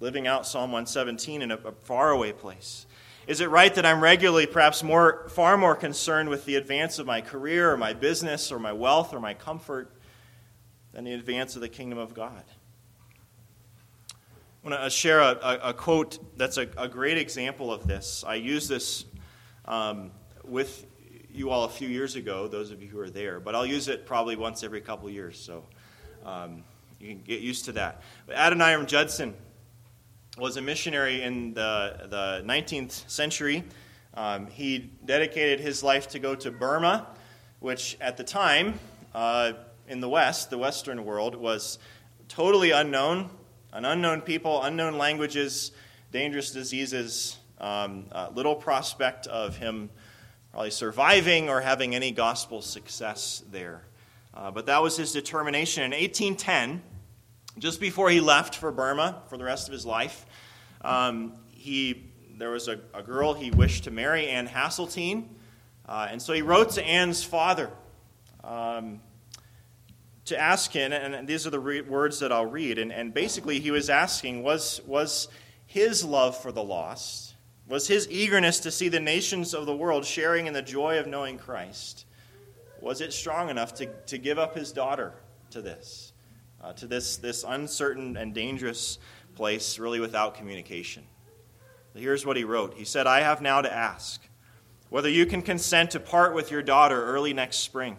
Living 0.00 0.26
out 0.26 0.46
Psalm 0.46 0.72
117 0.72 1.42
in 1.42 1.50
a, 1.50 1.56
a 1.56 1.72
faraway 1.72 2.32
place. 2.32 2.86
Is 3.26 3.40
it 3.40 3.50
right 3.50 3.72
that 3.74 3.86
I'm 3.86 4.02
regularly, 4.02 4.46
perhaps 4.46 4.82
more, 4.82 5.28
far 5.28 5.56
more 5.56 5.76
concerned 5.76 6.28
with 6.28 6.44
the 6.44 6.56
advance 6.56 6.98
of 6.98 7.06
my 7.06 7.20
career 7.20 7.72
or 7.72 7.76
my 7.76 7.92
business 7.92 8.50
or 8.50 8.58
my 8.58 8.72
wealth 8.72 9.14
or 9.14 9.20
my 9.20 9.34
comfort 9.34 9.92
than 10.92 11.04
the 11.04 11.12
advance 11.12 11.54
of 11.54 11.62
the 11.62 11.68
kingdom 11.68 11.98
of 11.98 12.14
God? 12.14 12.42
I 14.64 14.68
want 14.68 14.82
to 14.82 14.90
share 14.90 15.20
a, 15.20 15.38
a, 15.42 15.58
a 15.70 15.74
quote 15.74 16.36
that's 16.36 16.56
a, 16.56 16.68
a, 16.76 16.88
great 16.88 17.18
example 17.18 17.72
of 17.72 17.86
this. 17.86 18.24
I 18.26 18.36
used 18.36 18.68
this 18.68 19.04
um, 19.64 20.12
with 20.44 20.86
you 21.32 21.50
all 21.50 21.64
a 21.64 21.68
few 21.68 21.88
years 21.88 22.16
ago, 22.16 22.46
those 22.46 22.70
of 22.70 22.82
you 22.82 22.88
who 22.88 23.00
are 23.00 23.10
there, 23.10 23.40
but 23.40 23.54
I'll 23.54 23.66
use 23.66 23.88
it 23.88 24.06
probably 24.06 24.36
once 24.36 24.62
every 24.62 24.80
couple 24.80 25.10
years, 25.10 25.38
so 25.38 25.64
um, 26.24 26.62
you 27.00 27.08
can 27.08 27.22
get 27.22 27.40
used 27.40 27.64
to 27.66 27.72
that. 27.72 28.02
But 28.26 28.36
Adoniram 28.36 28.86
Judson 28.86 29.34
was 30.38 30.56
a 30.56 30.62
missionary 30.62 31.22
in 31.22 31.52
the, 31.52 32.06
the 32.08 32.42
19th 32.46 33.08
century. 33.08 33.64
Um, 34.14 34.46
he 34.46 34.90
dedicated 35.04 35.60
his 35.60 35.82
life 35.82 36.08
to 36.08 36.18
go 36.18 36.34
to 36.34 36.50
Burma, 36.50 37.06
which 37.60 37.98
at 38.00 38.16
the 38.16 38.24
time 38.24 38.78
uh, 39.14 39.52
in 39.88 40.00
the 40.00 40.08
West, 40.08 40.48
the 40.48 40.58
Western 40.58 41.04
world, 41.04 41.34
was 41.34 41.78
totally 42.28 42.70
unknown. 42.70 43.28
An 43.72 43.84
unknown 43.84 44.22
people, 44.22 44.62
unknown 44.62 44.96
languages, 44.96 45.72
dangerous 46.12 46.50
diseases, 46.50 47.36
um, 47.58 48.06
uh, 48.12 48.30
little 48.34 48.54
prospect 48.54 49.26
of 49.26 49.56
him 49.56 49.90
probably 50.50 50.70
surviving 50.70 51.48
or 51.48 51.60
having 51.60 51.94
any 51.94 52.10
gospel 52.10 52.60
success 52.60 53.42
there. 53.50 53.82
Uh, 54.34 54.50
but 54.50 54.66
that 54.66 54.82
was 54.82 54.96
his 54.96 55.12
determination. 55.12 55.82
In 55.82 55.90
1810, 55.92 56.82
just 57.58 57.80
before 57.80 58.10
he 58.10 58.20
left 58.20 58.56
for 58.56 58.72
Burma 58.72 59.22
for 59.28 59.36
the 59.36 59.44
rest 59.44 59.68
of 59.68 59.72
his 59.72 59.84
life, 59.84 60.24
um, 60.82 61.34
he, 61.50 62.10
there 62.38 62.50
was 62.50 62.68
a, 62.68 62.80
a, 62.94 63.02
girl 63.02 63.34
he 63.34 63.50
wished 63.50 63.84
to 63.84 63.90
marry, 63.90 64.28
Anne 64.28 64.48
Hasseltine. 64.48 65.28
Uh, 65.86 66.08
and 66.10 66.20
so 66.20 66.32
he 66.32 66.42
wrote 66.42 66.70
to 66.70 66.84
Anne's 66.84 67.22
father 67.22 67.70
um, 68.42 69.00
to 70.24 70.38
ask 70.38 70.72
him, 70.72 70.92
and 70.92 71.28
these 71.28 71.46
are 71.46 71.50
the 71.50 71.60
re- 71.60 71.80
words 71.82 72.20
that 72.20 72.32
I'll 72.32 72.46
read. 72.46 72.78
And, 72.78 72.92
and 72.92 73.12
basically, 73.12 73.60
he 73.60 73.70
was 73.70 73.90
asking 73.90 74.42
was, 74.42 74.80
was 74.86 75.28
his 75.66 76.04
love 76.04 76.36
for 76.36 76.52
the 76.52 76.62
lost, 76.62 77.34
was 77.68 77.88
his 77.88 78.08
eagerness 78.10 78.60
to 78.60 78.70
see 78.70 78.88
the 78.88 79.00
nations 79.00 79.54
of 79.54 79.66
the 79.66 79.76
world 79.76 80.04
sharing 80.04 80.46
in 80.46 80.52
the 80.52 80.62
joy 80.62 80.98
of 80.98 81.06
knowing 81.06 81.38
Christ, 81.38 82.06
was 82.80 83.00
it 83.00 83.12
strong 83.12 83.48
enough 83.48 83.74
to, 83.74 83.86
to 83.86 84.18
give 84.18 84.38
up 84.38 84.56
his 84.56 84.72
daughter 84.72 85.14
to 85.50 85.62
this? 85.62 86.11
Uh, 86.62 86.72
to 86.74 86.86
this, 86.86 87.16
this 87.16 87.44
uncertain 87.46 88.16
and 88.16 88.34
dangerous 88.34 88.98
place, 89.34 89.78
really 89.78 90.00
without 90.00 90.34
communication. 90.34 91.04
Here's 91.94 92.24
what 92.24 92.36
he 92.36 92.44
wrote. 92.44 92.74
He 92.74 92.84
said, 92.84 93.06
I 93.06 93.20
have 93.20 93.42
now 93.42 93.60
to 93.60 93.72
ask 93.72 94.20
whether 94.88 95.08
you 95.08 95.26
can 95.26 95.42
consent 95.42 95.90
to 95.92 96.00
part 96.00 96.34
with 96.34 96.50
your 96.50 96.62
daughter 96.62 97.04
early 97.04 97.32
next 97.32 97.58
spring 97.58 97.96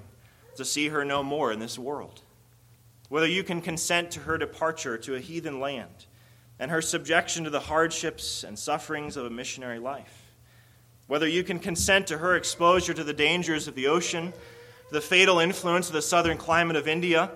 to 0.56 0.65
see 0.65 0.89
her 0.89 1.04
no 1.04 1.23
more 1.23 1.52
in 1.52 1.60
this 1.60 1.78
world, 1.78 2.21
whether 3.10 3.28
you 3.28 3.43
can 3.43 3.62
consent 3.62 4.12
to 4.12 4.21
her 4.21 4.38
departure 4.38 4.97
to 4.97 5.15
a 5.15 5.19
heathen 5.19 5.60
land 5.60 6.06
and 6.60 6.71
her 6.71 6.82
subjection 6.82 7.43
to 7.43 7.49
the 7.49 7.60
hardships 7.60 8.43
and 8.43 8.58
sufferings 8.58 9.17
of 9.17 9.26
a 9.26 9.30
missionary 9.30 9.80
life, 9.80 10.32
whether 11.08 11.28
you 11.28 11.43
can 11.43 11.60
consent 11.60 12.08
to 12.08 12.19
her 12.19 12.36
exposure 12.36 12.93
to 12.93 13.04
the 13.04 13.13
dangers 13.13 13.67
of 13.67 13.76
the 13.76 13.88
ocean, 13.88 14.32
to 14.88 14.93
the 14.93 15.02
fatal 15.02 15.39
influence 15.39 15.88
of 15.88 15.93
the 15.93 16.02
southern 16.02 16.38
climate 16.38 16.76
of 16.76 16.88
India 16.88 17.32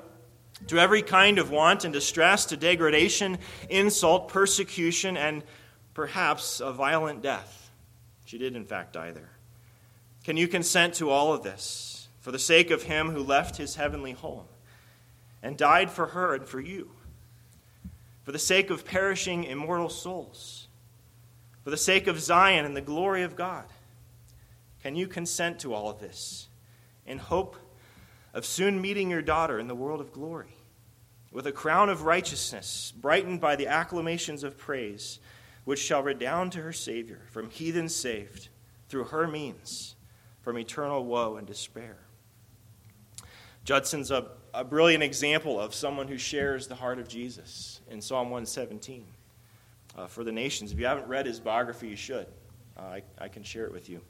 to 0.65 0.79
every 0.79 1.03
kind 1.03 1.37
of 1.37 1.51
want 1.51 1.85
and 1.85 1.93
distress, 1.93 2.45
to 2.45 2.57
degradation, 2.57 3.37
insult, 3.69 4.27
persecution, 4.27 5.15
and 5.15 5.43
perhaps 5.93 6.59
a 6.59 6.71
violent 6.71 7.21
death. 7.21 7.69
She 8.25 8.37
did, 8.37 8.55
in 8.55 8.65
fact, 8.65 8.93
die 8.93 9.11
there. 9.11 9.31
Can 10.23 10.35
you 10.35 10.47
consent 10.47 10.95
to 10.95 11.09
all 11.09 11.31
of 11.31 11.43
this 11.43 12.07
for 12.19 12.31
the 12.31 12.39
sake 12.39 12.71
of 12.71 12.83
him 12.83 13.11
who 13.11 13.23
left 13.23 13.57
his 13.57 13.75
heavenly 13.75 14.11
home 14.11 14.45
and 15.41 15.55
died 15.55 15.89
for 15.89 16.07
her 16.07 16.35
and 16.35 16.45
for 16.45 16.59
you? 16.59 16.91
For 18.23 18.31
the 18.33 18.39
sake 18.39 18.69
of 18.69 18.83
perishing 18.83 19.45
immortal 19.45 19.89
souls? 19.89 20.67
For 21.63 21.69
the 21.69 21.77
sake 21.77 22.07
of 22.07 22.19
Zion 22.19 22.65
and 22.65 22.75
the 22.75 22.81
glory 22.81 23.23
of 23.23 23.35
God? 23.35 23.65
Can 24.83 24.95
you 24.95 25.07
consent 25.07 25.59
to 25.59 25.73
all 25.73 25.89
of 25.89 25.99
this 25.99 26.47
in 27.05 27.19
hope 27.19 27.55
of 28.33 28.45
soon 28.45 28.81
meeting 28.81 29.09
your 29.09 29.21
daughter 29.21 29.59
in 29.59 29.67
the 29.67 29.75
world 29.75 30.01
of 30.01 30.11
glory, 30.11 30.57
with 31.31 31.47
a 31.47 31.51
crown 31.51 31.89
of 31.89 32.03
righteousness, 32.03 32.93
brightened 32.95 33.41
by 33.41 33.55
the 33.55 33.67
acclamations 33.67 34.43
of 34.43 34.57
praise, 34.57 35.19
which 35.65 35.79
shall 35.79 36.03
redound 36.03 36.51
to 36.51 36.61
her 36.61 36.73
Savior, 36.73 37.21
from 37.31 37.49
heathens 37.49 37.95
saved, 37.95 38.49
through 38.89 39.05
her 39.05 39.27
means, 39.27 39.95
from 40.41 40.57
eternal 40.57 41.03
woe 41.03 41.35
and 41.35 41.45
despair. 41.45 41.97
Judson's 43.65 44.11
a, 44.11 44.27
a 44.53 44.63
brilliant 44.63 45.03
example 45.03 45.59
of 45.59 45.75
someone 45.75 46.07
who 46.07 46.17
shares 46.17 46.67
the 46.67 46.75
heart 46.75 46.99
of 46.99 47.09
Jesus 47.09 47.81
in 47.89 47.99
Psalm 48.01 48.29
117 48.29 49.05
uh, 49.97 50.07
for 50.07 50.23
the 50.23 50.31
nations. 50.31 50.71
If 50.71 50.79
you 50.79 50.85
haven't 50.85 51.07
read 51.07 51.25
his 51.25 51.41
biography, 51.41 51.89
you 51.89 51.97
should. 51.97 52.27
Uh, 52.77 52.81
I, 52.81 53.01
I 53.17 53.27
can 53.27 53.43
share 53.43 53.65
it 53.65 53.73
with 53.73 53.89
you. 53.89 54.01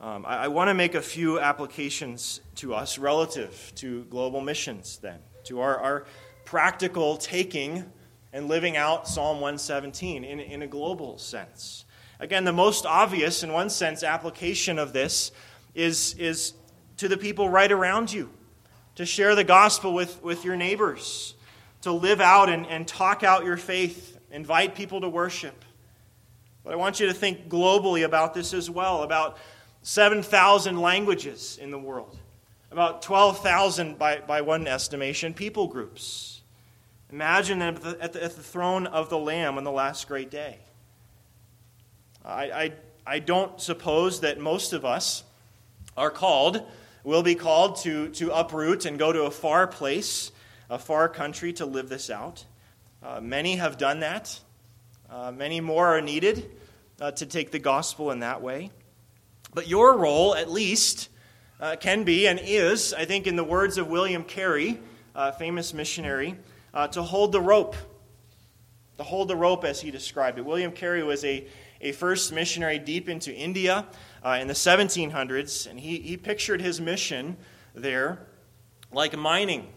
Um, 0.00 0.26
I, 0.26 0.44
I 0.44 0.48
want 0.48 0.68
to 0.68 0.74
make 0.74 0.94
a 0.94 1.02
few 1.02 1.38
applications 1.38 2.40
to 2.56 2.74
us 2.74 2.98
relative 2.98 3.72
to 3.76 4.04
global 4.04 4.40
missions, 4.40 4.98
then, 4.98 5.18
to 5.44 5.60
our, 5.60 5.78
our 5.78 6.06
practical 6.44 7.16
taking 7.16 7.84
and 8.32 8.48
living 8.48 8.76
out 8.76 9.06
Psalm 9.06 9.40
117 9.40 10.24
in, 10.24 10.40
in 10.40 10.62
a 10.62 10.66
global 10.66 11.18
sense. 11.18 11.84
Again, 12.18 12.44
the 12.44 12.52
most 12.52 12.86
obvious, 12.86 13.42
in 13.42 13.52
one 13.52 13.70
sense, 13.70 14.02
application 14.02 14.78
of 14.78 14.92
this 14.92 15.30
is, 15.74 16.14
is 16.14 16.54
to 16.96 17.08
the 17.08 17.16
people 17.16 17.48
right 17.48 17.70
around 17.70 18.12
you, 18.12 18.30
to 18.96 19.06
share 19.06 19.34
the 19.34 19.44
gospel 19.44 19.94
with, 19.94 20.22
with 20.22 20.44
your 20.44 20.56
neighbors, 20.56 21.34
to 21.82 21.92
live 21.92 22.20
out 22.20 22.48
and, 22.48 22.66
and 22.66 22.86
talk 22.86 23.22
out 23.22 23.44
your 23.44 23.56
faith, 23.56 24.18
invite 24.30 24.74
people 24.74 25.00
to 25.00 25.08
worship. 25.08 25.64
But 26.64 26.72
I 26.72 26.76
want 26.76 26.98
you 26.98 27.06
to 27.06 27.14
think 27.14 27.48
globally 27.48 28.04
about 28.04 28.34
this 28.34 28.54
as 28.54 28.70
well, 28.70 29.02
about 29.02 29.38
7,000 29.84 30.80
languages 30.80 31.58
in 31.60 31.70
the 31.70 31.78
world, 31.78 32.16
about 32.70 33.02
12,000 33.02 33.98
by, 33.98 34.18
by 34.20 34.40
one 34.40 34.66
estimation, 34.66 35.34
people 35.34 35.68
groups. 35.68 36.40
Imagine 37.12 37.60
at 37.60 37.82
the, 37.82 37.98
at, 38.00 38.14
the, 38.14 38.24
at 38.24 38.34
the 38.34 38.42
throne 38.42 38.86
of 38.86 39.10
the 39.10 39.18
Lamb 39.18 39.58
on 39.58 39.64
the 39.64 39.70
last 39.70 40.08
great 40.08 40.30
day. 40.30 40.58
I, 42.24 42.44
I, 42.50 42.72
I 43.06 43.18
don't 43.18 43.60
suppose 43.60 44.20
that 44.20 44.40
most 44.40 44.72
of 44.72 44.86
us 44.86 45.22
are 45.98 46.10
called 46.10 46.66
will 47.04 47.22
be 47.22 47.34
called 47.34 47.76
to, 47.76 48.08
to 48.08 48.34
uproot 48.34 48.86
and 48.86 48.98
go 48.98 49.12
to 49.12 49.24
a 49.24 49.30
far 49.30 49.66
place, 49.66 50.32
a 50.70 50.78
far 50.78 51.10
country 51.10 51.52
to 51.52 51.66
live 51.66 51.90
this 51.90 52.08
out. 52.08 52.46
Uh, 53.02 53.20
many 53.20 53.56
have 53.56 53.76
done 53.76 54.00
that. 54.00 54.40
Uh, 55.10 55.30
many 55.30 55.60
more 55.60 55.98
are 55.98 56.00
needed 56.00 56.50
uh, 57.02 57.10
to 57.10 57.26
take 57.26 57.50
the 57.50 57.58
gospel 57.58 58.10
in 58.10 58.20
that 58.20 58.40
way. 58.40 58.70
But 59.54 59.68
your 59.68 59.96
role, 59.96 60.34
at 60.34 60.50
least, 60.50 61.08
uh, 61.60 61.76
can 61.76 62.02
be 62.04 62.26
and 62.26 62.40
is, 62.42 62.92
I 62.92 63.04
think, 63.04 63.26
in 63.26 63.36
the 63.36 63.44
words 63.44 63.78
of 63.78 63.88
William 63.88 64.24
Carey, 64.24 64.80
a 65.14 65.32
famous 65.32 65.72
missionary, 65.72 66.36
uh, 66.72 66.88
to 66.88 67.02
hold 67.02 67.32
the 67.32 67.40
rope. 67.40 67.76
To 68.98 69.04
hold 69.04 69.28
the 69.28 69.36
rope, 69.36 69.64
as 69.64 69.80
he 69.80 69.90
described 69.90 70.38
it. 70.38 70.44
William 70.44 70.72
Carey 70.72 71.02
was 71.02 71.24
a, 71.24 71.46
a 71.80 71.92
first 71.92 72.32
missionary 72.32 72.78
deep 72.78 73.08
into 73.08 73.32
India 73.32 73.86
uh, 74.24 74.38
in 74.40 74.48
the 74.48 74.54
1700s, 74.54 75.68
and 75.68 75.78
he, 75.78 75.98
he 75.98 76.16
pictured 76.16 76.60
his 76.60 76.80
mission 76.80 77.36
there 77.74 78.26
like 78.92 79.16
mining, 79.16 79.68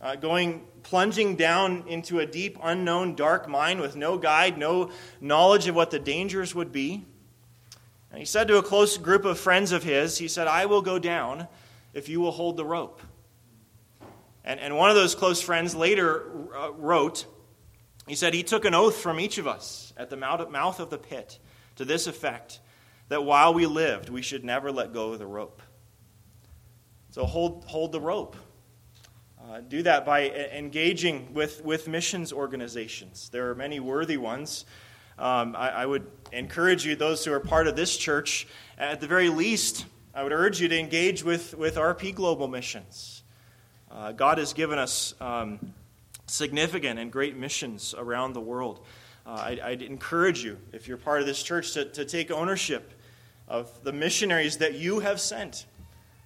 uh, 0.00 0.16
going 0.16 0.66
plunging 0.82 1.36
down 1.36 1.84
into 1.88 2.20
a 2.20 2.26
deep, 2.26 2.58
unknown, 2.62 3.14
dark 3.14 3.48
mine 3.48 3.80
with 3.80 3.96
no 3.96 4.18
guide, 4.18 4.58
no 4.58 4.90
knowledge 5.20 5.66
of 5.66 5.74
what 5.74 5.90
the 5.90 5.98
dangers 5.98 6.54
would 6.54 6.72
be. 6.72 7.04
And 8.14 8.20
he 8.20 8.26
said 8.26 8.46
to 8.46 8.58
a 8.58 8.62
close 8.62 8.96
group 8.96 9.24
of 9.24 9.40
friends 9.40 9.72
of 9.72 9.82
his, 9.82 10.18
he 10.18 10.28
said, 10.28 10.46
I 10.46 10.66
will 10.66 10.82
go 10.82 11.00
down 11.00 11.48
if 11.92 12.08
you 12.08 12.20
will 12.20 12.30
hold 12.30 12.56
the 12.56 12.64
rope. 12.64 13.02
And, 14.44 14.60
and 14.60 14.76
one 14.76 14.88
of 14.88 14.94
those 14.94 15.16
close 15.16 15.42
friends 15.42 15.74
later 15.74 16.22
uh, 16.56 16.70
wrote, 16.74 17.26
he 18.06 18.14
said, 18.14 18.32
He 18.32 18.44
took 18.44 18.66
an 18.66 18.72
oath 18.72 18.98
from 18.98 19.18
each 19.18 19.38
of 19.38 19.48
us 19.48 19.92
at 19.96 20.10
the 20.10 20.16
mouth 20.16 20.78
of 20.78 20.90
the 20.90 20.96
pit 20.96 21.40
to 21.74 21.84
this 21.84 22.06
effect 22.06 22.60
that 23.08 23.24
while 23.24 23.52
we 23.52 23.66
lived, 23.66 24.10
we 24.10 24.22
should 24.22 24.44
never 24.44 24.70
let 24.70 24.92
go 24.92 25.14
of 25.14 25.18
the 25.18 25.26
rope. 25.26 25.60
So 27.10 27.24
hold, 27.24 27.64
hold 27.64 27.90
the 27.90 28.00
rope. 28.00 28.36
Uh, 29.44 29.60
do 29.60 29.82
that 29.82 30.06
by 30.06 30.30
engaging 30.52 31.34
with, 31.34 31.64
with 31.64 31.88
missions 31.88 32.32
organizations. 32.32 33.28
There 33.30 33.50
are 33.50 33.56
many 33.56 33.80
worthy 33.80 34.18
ones 34.18 34.66
um, 35.18 35.54
I, 35.56 35.70
I, 35.70 35.86
would 35.86 36.06
encourage 36.32 36.84
you, 36.84 36.96
those 36.96 37.24
who 37.24 37.32
are 37.32 37.40
part 37.40 37.68
of 37.68 37.76
this 37.76 37.96
church, 37.96 38.48
at 38.76 39.00
the 39.00 39.06
very 39.06 39.28
least, 39.28 39.86
I 40.12 40.22
would 40.22 40.32
urge 40.32 40.60
you 40.60 40.68
to 40.68 40.78
engage 40.78 41.22
with, 41.22 41.56
with 41.56 41.76
RP 41.76 42.14
Global 42.14 42.48
Missions. 42.48 43.22
Uh, 43.90 44.10
God 44.10 44.38
has 44.38 44.52
given 44.52 44.78
us 44.78 45.14
um, 45.20 45.72
significant 46.26 46.98
and 46.98 47.12
great 47.12 47.36
missions 47.36 47.94
around 47.96 48.32
the 48.32 48.40
world. 48.40 48.84
Uh, 49.24 49.30
I, 49.30 49.60
I'd, 49.62 49.82
encourage 49.82 50.42
you, 50.42 50.58
if 50.72 50.88
you're 50.88 50.96
part 50.96 51.20
of 51.20 51.26
this 51.26 51.42
church, 51.42 51.72
to, 51.74 51.84
to 51.84 52.04
take 52.04 52.30
ownership 52.30 52.92
of 53.46 53.84
the 53.84 53.92
missionaries 53.92 54.58
that 54.58 54.74
you 54.74 54.98
have 55.00 55.20
sent, 55.20 55.66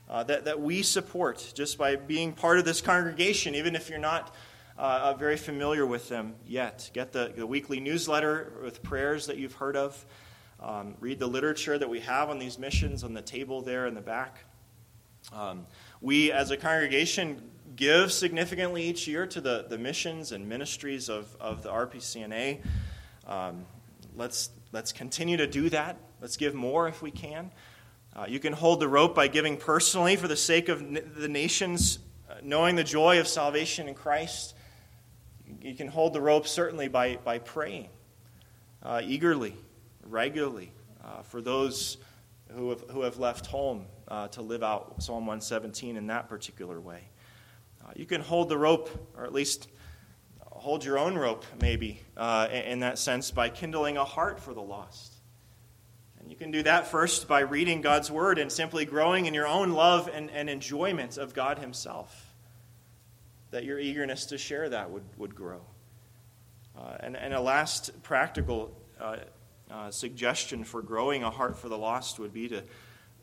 uh, 0.08 0.24
that, 0.24 0.46
that 0.46 0.60
we 0.60 0.82
support 0.82 1.52
just 1.54 1.76
by 1.76 1.96
being 1.96 2.32
part 2.32 2.58
of 2.58 2.64
this 2.64 2.80
congregation, 2.80 3.54
even 3.54 3.76
if 3.76 3.90
you're 3.90 3.98
not 3.98 4.34
uh, 4.78 5.00
uh, 5.02 5.14
very 5.14 5.36
familiar 5.36 5.84
with 5.84 6.08
them 6.08 6.36
yet. 6.46 6.88
Get 6.94 7.12
the, 7.12 7.32
the 7.34 7.44
weekly 7.44 7.80
newsletter 7.80 8.52
with 8.62 8.80
prayers 8.80 9.26
that 9.26 9.36
you've 9.36 9.54
heard 9.54 9.74
of. 9.74 10.06
Um, 10.60 10.94
read 11.00 11.18
the 11.18 11.26
literature 11.26 11.76
that 11.76 11.88
we 11.88 11.98
have 12.00 12.30
on 12.30 12.38
these 12.38 12.60
missions 12.60 13.02
on 13.02 13.12
the 13.12 13.22
table 13.22 13.60
there 13.60 13.86
in 13.88 13.94
the 13.94 14.00
back. 14.00 14.44
Um, 15.32 15.66
we, 16.00 16.30
as 16.30 16.52
a 16.52 16.56
congregation, 16.56 17.42
give 17.74 18.12
significantly 18.12 18.84
each 18.84 19.08
year 19.08 19.26
to 19.26 19.40
the, 19.40 19.66
the 19.68 19.78
missions 19.78 20.30
and 20.30 20.48
ministries 20.48 21.08
of, 21.08 21.36
of 21.40 21.64
the 21.64 21.70
RPCNA. 21.70 22.60
Um, 23.26 23.64
let's, 24.14 24.50
let's 24.70 24.92
continue 24.92 25.38
to 25.38 25.48
do 25.48 25.70
that. 25.70 25.96
Let's 26.20 26.36
give 26.36 26.54
more 26.54 26.86
if 26.86 27.02
we 27.02 27.10
can. 27.10 27.50
Uh, 28.14 28.26
you 28.28 28.38
can 28.38 28.52
hold 28.52 28.78
the 28.78 28.88
rope 28.88 29.16
by 29.16 29.26
giving 29.26 29.56
personally 29.56 30.14
for 30.14 30.28
the 30.28 30.36
sake 30.36 30.68
of 30.68 30.80
n- 30.82 31.12
the 31.16 31.28
nations, 31.28 31.98
uh, 32.30 32.34
knowing 32.44 32.76
the 32.76 32.84
joy 32.84 33.18
of 33.18 33.26
salvation 33.26 33.88
in 33.88 33.94
Christ 33.94 34.54
you 35.68 35.74
can 35.74 35.88
hold 35.88 36.14
the 36.14 36.20
rope 36.20 36.46
certainly 36.46 36.88
by, 36.88 37.16
by 37.16 37.38
praying 37.38 37.88
uh, 38.82 39.02
eagerly, 39.04 39.54
regularly, 40.02 40.72
uh, 41.04 41.22
for 41.22 41.42
those 41.42 41.98
who 42.54 42.70
have, 42.70 42.80
who 42.90 43.02
have 43.02 43.18
left 43.18 43.44
home 43.46 43.84
uh, 44.08 44.28
to 44.28 44.40
live 44.40 44.62
out 44.62 45.02
Psalm 45.02 45.26
117 45.26 45.98
in 45.98 46.06
that 46.06 46.28
particular 46.28 46.80
way. 46.80 47.02
Uh, 47.84 47.90
you 47.94 48.06
can 48.06 48.22
hold 48.22 48.48
the 48.48 48.56
rope, 48.56 48.88
or 49.14 49.24
at 49.24 49.32
least 49.34 49.68
hold 50.40 50.84
your 50.84 50.98
own 50.98 51.16
rope, 51.16 51.44
maybe, 51.60 52.00
uh, 52.16 52.48
in 52.50 52.80
that 52.80 52.98
sense, 52.98 53.30
by 53.30 53.50
kindling 53.50 53.98
a 53.98 54.04
heart 54.04 54.40
for 54.40 54.54
the 54.54 54.62
lost. 54.62 55.12
And 56.18 56.30
you 56.30 56.36
can 56.36 56.50
do 56.50 56.62
that 56.62 56.86
first 56.86 57.28
by 57.28 57.40
reading 57.40 57.82
God's 57.82 58.10
Word 58.10 58.38
and 58.38 58.50
simply 58.50 58.86
growing 58.86 59.26
in 59.26 59.34
your 59.34 59.46
own 59.46 59.72
love 59.72 60.08
and, 60.12 60.30
and 60.30 60.48
enjoyment 60.48 61.18
of 61.18 61.34
God 61.34 61.58
Himself 61.58 62.27
that 63.50 63.64
your 63.64 63.78
eagerness 63.78 64.26
to 64.26 64.38
share 64.38 64.68
that 64.68 64.90
would, 64.90 65.04
would 65.16 65.34
grow. 65.34 65.60
Uh, 66.76 66.96
and, 67.00 67.16
and 67.16 67.34
a 67.34 67.40
last 67.40 68.02
practical 68.02 68.76
uh, 69.00 69.16
uh, 69.70 69.90
suggestion 69.90 70.64
for 70.64 70.82
growing 70.82 71.22
a 71.22 71.30
heart 71.30 71.56
for 71.56 71.68
the 71.68 71.78
lost 71.78 72.18
would 72.18 72.32
be 72.32 72.48
to 72.48 72.62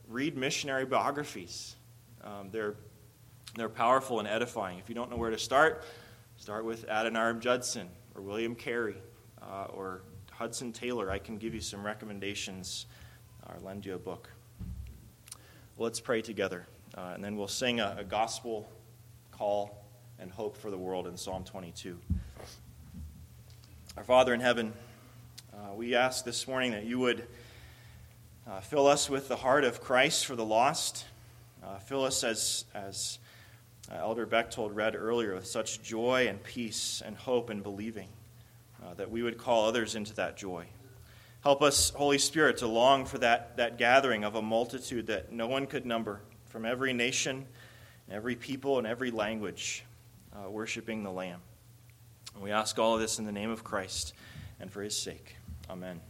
read 0.08 0.36
missionary 0.38 0.86
biographies. 0.86 1.76
Um, 2.24 2.50
they're, 2.52 2.76
they're 3.56 3.70
powerful 3.70 4.20
and 4.20 4.28
edifying. 4.28 4.80
If 4.80 4.90
you 4.90 4.96
don't 4.96 5.10
know 5.10 5.18
where 5.18 5.30
to 5.30 5.38
start, 5.38 5.84
start 6.38 6.66
with 6.66 6.88
Adoniram 6.88 7.40
Judson 7.40 7.88
or 8.16 8.22
William 8.22 8.56
Carey 8.56 8.98
uh, 9.42 9.66
or 9.74 10.02
Hudson 10.32 10.74
Taylor. 10.74 11.10
I 11.10 11.20
can 11.20 11.38
give 11.38 11.54
you 11.54 11.62
some 11.62 11.86
recommendations 11.86 12.88
or 13.48 13.58
lend 13.64 13.86
you 13.86 13.94
a 13.96 14.00
book. 14.00 14.30
Let's 15.78 16.00
pray 16.00 16.22
together, 16.22 16.66
uh, 16.98 17.12
and 17.16 17.24
then 17.24 17.36
we'll 17.36 17.48
sing 17.48 17.80
a, 17.80 17.98
a 18.00 18.04
gospel 18.04 18.70
call 19.32 19.85
and 20.20 20.32
hope 20.32 20.58
for 20.58 20.72
the 20.72 20.78
world 20.78 21.08
in 21.08 21.18
Psalm 21.18 21.44
22. 21.44 21.98
Our 23.98 24.04
Father 24.04 24.34
in 24.34 24.40
heaven, 24.40 24.74
uh, 25.54 25.74
we 25.74 25.96
ask 25.96 26.24
this 26.24 26.48
morning 26.48 26.72
that 26.72 26.86
you 26.86 27.00
would 27.00 27.28
uh, 28.50 28.60
fill 28.62 28.88
us 28.88 29.10
with 29.10 29.28
the 29.28 29.36
heart 29.36 29.64
of 29.64 29.82
Christ 29.82 30.26
for 30.26 30.36
the 30.36 30.46
lost. 30.46 31.06
Uh, 31.64 31.80
fill 31.80 32.04
us, 32.06 32.24
as, 32.24 32.66
as 32.74 33.20
uh, 33.92 33.96
Elder 33.96 34.26
Bechtold 34.26 34.76
read 34.76 34.96
earlier, 34.96 35.36
with 35.36 35.48
such 35.48 35.82
joy 35.82 36.28
and 36.28 36.42
peace 36.44 37.02
and 37.06 37.16
hope 37.16 37.50
and 37.50 37.64
believing, 37.64 38.08
uh, 38.84 38.94
that 38.94 39.10
we 39.10 39.24
would 39.24 39.38
call 39.38 39.68
others 39.68 39.96
into 39.96 40.14
that 40.16 40.38
joy. 40.38 40.66
Help 41.44 41.62
us, 41.62 41.90
Holy 41.92 42.18
Spirit, 42.18 42.58
to 42.58 42.68
long 42.68 43.06
for 43.06 43.18
that, 43.18 43.58
that 43.58 43.78
gathering 43.78 44.24
of 44.24 44.36
a 44.36 44.42
multitude 44.42 45.08
that 45.08 45.32
no 45.32 45.48
one 45.48 45.68
could 45.68 45.86
number 45.86 46.22
from 46.46 46.66
every 46.66 46.94
nation, 46.94 47.46
every 48.10 48.36
people, 48.36 48.78
and 48.78 48.88
every 48.88 49.12
language 49.12 49.84
uh, 50.36 50.50
worshiping 50.50 51.04
the 51.04 51.12
Lamb. 51.12 51.42
And 52.34 52.44
we 52.44 52.52
ask 52.52 52.78
all 52.78 52.96
of 52.96 53.00
this 53.00 53.20
in 53.20 53.26
the 53.26 53.32
name 53.32 53.50
of 53.50 53.64
Christ 53.64 54.14
and 54.60 54.72
for 54.72 54.82
his 54.82 54.98
sake. 54.98 55.38
Amen. 55.70 56.02